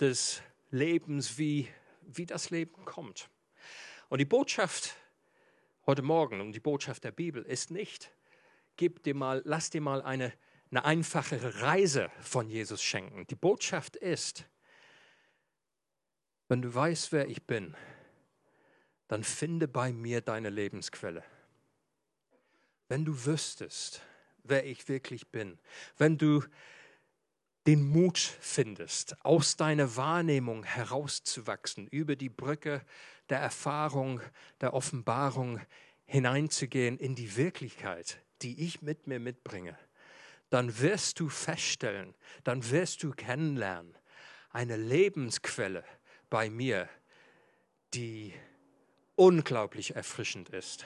[0.00, 1.68] des Lebens, wie,
[2.02, 3.28] wie das Leben kommt.
[4.08, 4.96] Und die Botschaft
[5.86, 8.10] heute Morgen und die Botschaft der Bibel ist nicht,
[8.76, 10.32] gib dir mal, lass dir mal eine
[10.74, 13.28] eine einfachere Reise von Jesus schenken.
[13.28, 14.44] Die Botschaft ist,
[16.48, 17.76] wenn du weißt, wer ich bin,
[19.06, 21.22] dann finde bei mir deine Lebensquelle.
[22.88, 24.02] Wenn du wüsstest,
[24.44, 25.58] wer ich wirklich bin,
[25.98, 26.44] wenn du
[27.66, 32.82] den Mut findest, aus deiner Wahrnehmung herauszuwachsen, über die Brücke
[33.30, 34.20] der Erfahrung,
[34.60, 35.60] der Offenbarung
[36.04, 39.78] hineinzugehen in die Wirklichkeit, die ich mit mir mitbringe,
[40.50, 42.14] dann wirst du feststellen,
[42.44, 43.96] dann wirst du kennenlernen,
[44.50, 45.84] eine Lebensquelle
[46.28, 46.88] bei mir,
[47.94, 48.34] die
[49.16, 50.84] unglaublich erfrischend ist,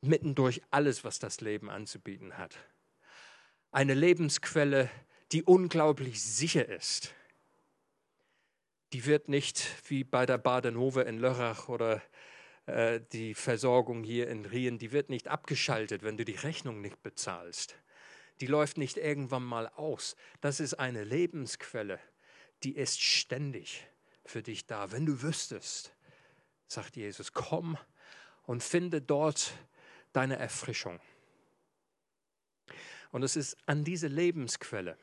[0.00, 2.56] mitten durch alles, was das Leben anzubieten hat.
[3.70, 4.90] Eine Lebensquelle,
[5.32, 7.14] die unglaublich sicher ist.
[8.92, 12.00] Die wird nicht wie bei der Badenhove in Lörrach oder
[12.66, 17.02] äh, die Versorgung hier in Rien, die wird nicht abgeschaltet, wenn du die Rechnung nicht
[17.02, 17.76] bezahlst
[18.40, 20.16] die läuft nicht irgendwann mal aus.
[20.40, 21.98] Das ist eine Lebensquelle,
[22.62, 23.86] die ist ständig
[24.24, 24.92] für dich da.
[24.92, 25.94] Wenn du wüsstest,
[26.66, 27.78] sagt Jesus, komm
[28.44, 29.52] und finde dort
[30.16, 30.98] deine Erfrischung.
[33.12, 34.96] Und es ist an diese Lebensquelle,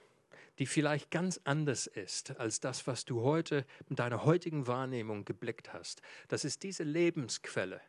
[0.59, 5.73] die vielleicht ganz anders ist als das, was du heute mit deiner heutigen Wahrnehmung geblickt
[5.73, 6.01] hast.
[6.27, 7.81] Das ist diese Lebensquelle,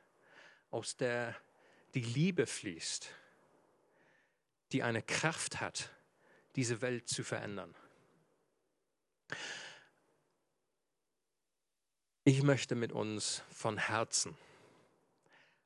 [0.71, 1.35] aus der
[1.95, 3.09] die Liebe fließt,
[4.73, 5.91] die eine Kraft hat,
[6.57, 7.75] diese Welt zu verändern.
[12.25, 14.37] Ich möchte mit uns von Herzen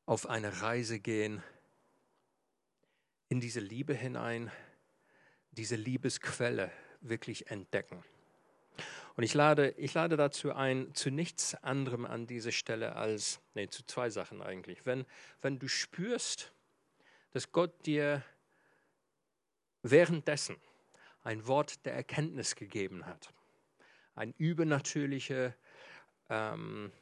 [0.09, 1.43] auf eine Reise gehen
[3.29, 4.51] in diese Liebe hinein,
[5.51, 8.03] diese Liebesquelle wirklich entdecken.
[9.17, 13.69] Und ich lade, ich lade dazu ein, zu nichts anderem an dieser Stelle als, nee,
[13.69, 14.87] zu zwei Sachen eigentlich.
[14.87, 15.05] Wenn,
[15.43, 16.55] wenn du spürst,
[17.33, 18.25] dass Gott dir
[19.83, 20.57] währenddessen
[21.23, 23.35] ein Wort der Erkenntnis gegeben hat,
[24.15, 25.55] eine übernatürliche
[26.31, 26.93] ähm,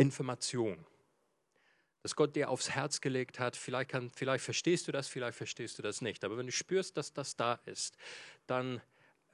[0.00, 0.86] Information,
[2.02, 3.54] dass Gott dir aufs Herz gelegt hat.
[3.54, 6.24] Vielleicht, kann, vielleicht verstehst du das, vielleicht verstehst du das nicht.
[6.24, 7.98] Aber wenn du spürst, dass das da ist,
[8.46, 8.80] dann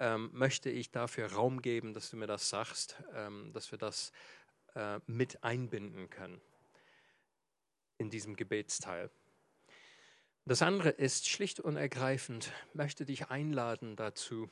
[0.01, 4.11] ähm, möchte ich dafür Raum geben, dass du mir das sagst, ähm, dass wir das
[4.75, 6.41] äh, mit einbinden können
[7.99, 9.09] in diesem Gebetsteil.
[10.47, 14.51] Das andere ist schlicht und ergreifend, möchte dich einladen dazu.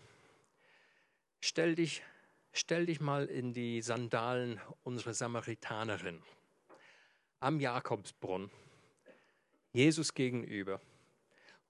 [1.40, 2.02] Stell dich,
[2.54, 6.22] stell dich mal in die Sandalen unserer Samaritanerin
[7.40, 8.50] am Jakobsbrunnen,
[9.72, 10.80] Jesus gegenüber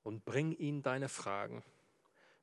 [0.03, 1.64] und bring ihm deine Fragen.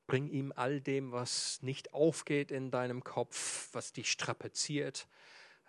[0.08, 5.08] Bring ihm all dem, was nicht aufgeht in deinem Kopf, was dich strapaziert,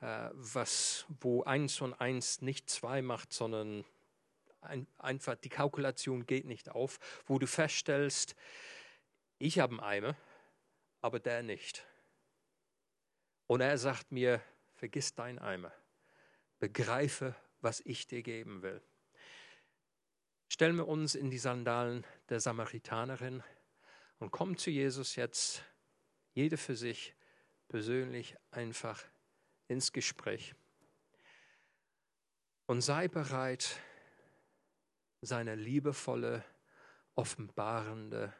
[0.00, 3.84] äh, was, wo eins und eins nicht zwei macht, sondern
[4.62, 8.34] ein, einfach die Kalkulation geht nicht auf, wo du feststellst,
[9.38, 10.16] ich habe einen Eimer,
[11.02, 11.86] aber der nicht.
[13.52, 14.40] Und er sagt mir,
[14.76, 15.74] vergiss deinen Eimer,
[16.58, 18.80] begreife, was ich dir geben will.
[20.48, 23.42] Stellen wir uns in die Sandalen der Samaritanerin
[24.20, 25.66] und kommen zu Jesus jetzt,
[26.32, 27.14] jede für sich,
[27.68, 29.04] persönlich einfach
[29.68, 30.54] ins Gespräch.
[32.64, 33.78] Und sei bereit,
[35.20, 36.42] seine liebevolle,
[37.16, 38.32] offenbarende,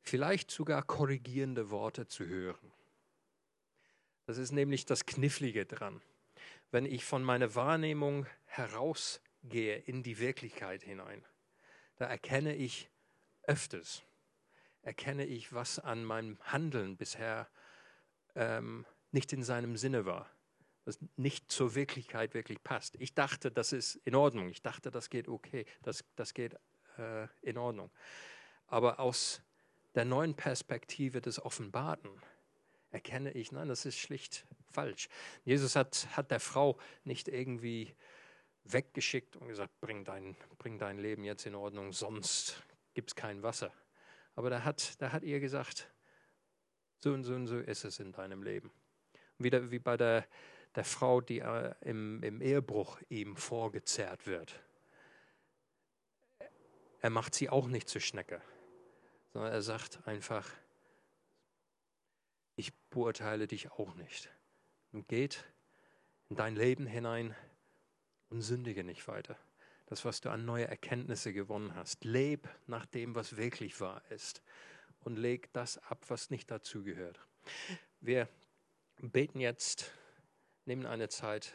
[0.00, 2.72] vielleicht sogar korrigierende Worte zu hören.
[4.28, 6.00] Das ist nämlich das Knifflige dran
[6.70, 11.24] wenn ich von meiner Wahrnehmung herausgehe in die Wirklichkeit hinein.
[11.96, 12.90] Da erkenne ich
[13.44, 14.02] öfters,
[14.82, 17.48] erkenne ich, was an meinem Handeln bisher
[18.34, 20.30] ähm, nicht in seinem Sinne war,
[20.84, 22.96] was nicht zur Wirklichkeit wirklich passt.
[22.96, 26.54] Ich dachte, das ist in Ordnung, ich dachte, das geht okay, das, das geht
[26.98, 27.90] äh, in Ordnung.
[28.66, 29.40] Aber aus
[29.94, 32.10] der neuen Perspektive des Offenbarten
[32.90, 35.08] erkenne ich, nein, das ist schlicht falsch.
[35.44, 37.94] Jesus hat, hat der Frau nicht irgendwie
[38.64, 42.62] weggeschickt und gesagt, bring dein, bring dein Leben jetzt in Ordnung, sonst
[42.94, 43.72] gibt es kein Wasser.
[44.34, 45.90] Aber der hat, der hat ihr gesagt,
[46.98, 48.70] so und so und so ist es in deinem Leben.
[49.38, 50.26] Wieder wie bei der,
[50.74, 54.60] der Frau, die äh, im, im Ehebruch ihm vorgezerrt wird.
[57.00, 58.42] Er macht sie auch nicht zur Schnecke,
[59.32, 60.50] sondern er sagt einfach,
[62.58, 64.28] ich beurteile dich auch nicht.
[64.90, 65.44] Und geht
[66.28, 67.34] in dein Leben hinein
[68.30, 69.38] und sündige nicht weiter.
[69.86, 72.04] Das, was du an neue Erkenntnisse gewonnen hast.
[72.04, 74.42] Leb nach dem, was wirklich wahr ist.
[75.00, 77.20] Und leg das ab, was nicht dazugehört.
[78.00, 78.28] Wir
[78.96, 79.92] beten jetzt,
[80.64, 81.54] nehmen eine Zeit.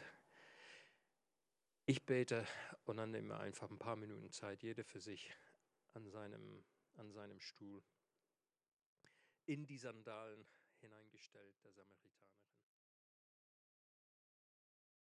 [1.84, 2.46] Ich bete
[2.86, 5.30] und dann nehmen wir einfach ein paar Minuten Zeit, jede für sich
[5.92, 6.64] an seinem,
[6.96, 7.82] an seinem Stuhl,
[9.44, 10.46] in die Sandalen
[10.84, 12.13] hineingestellt, der Samaritaner.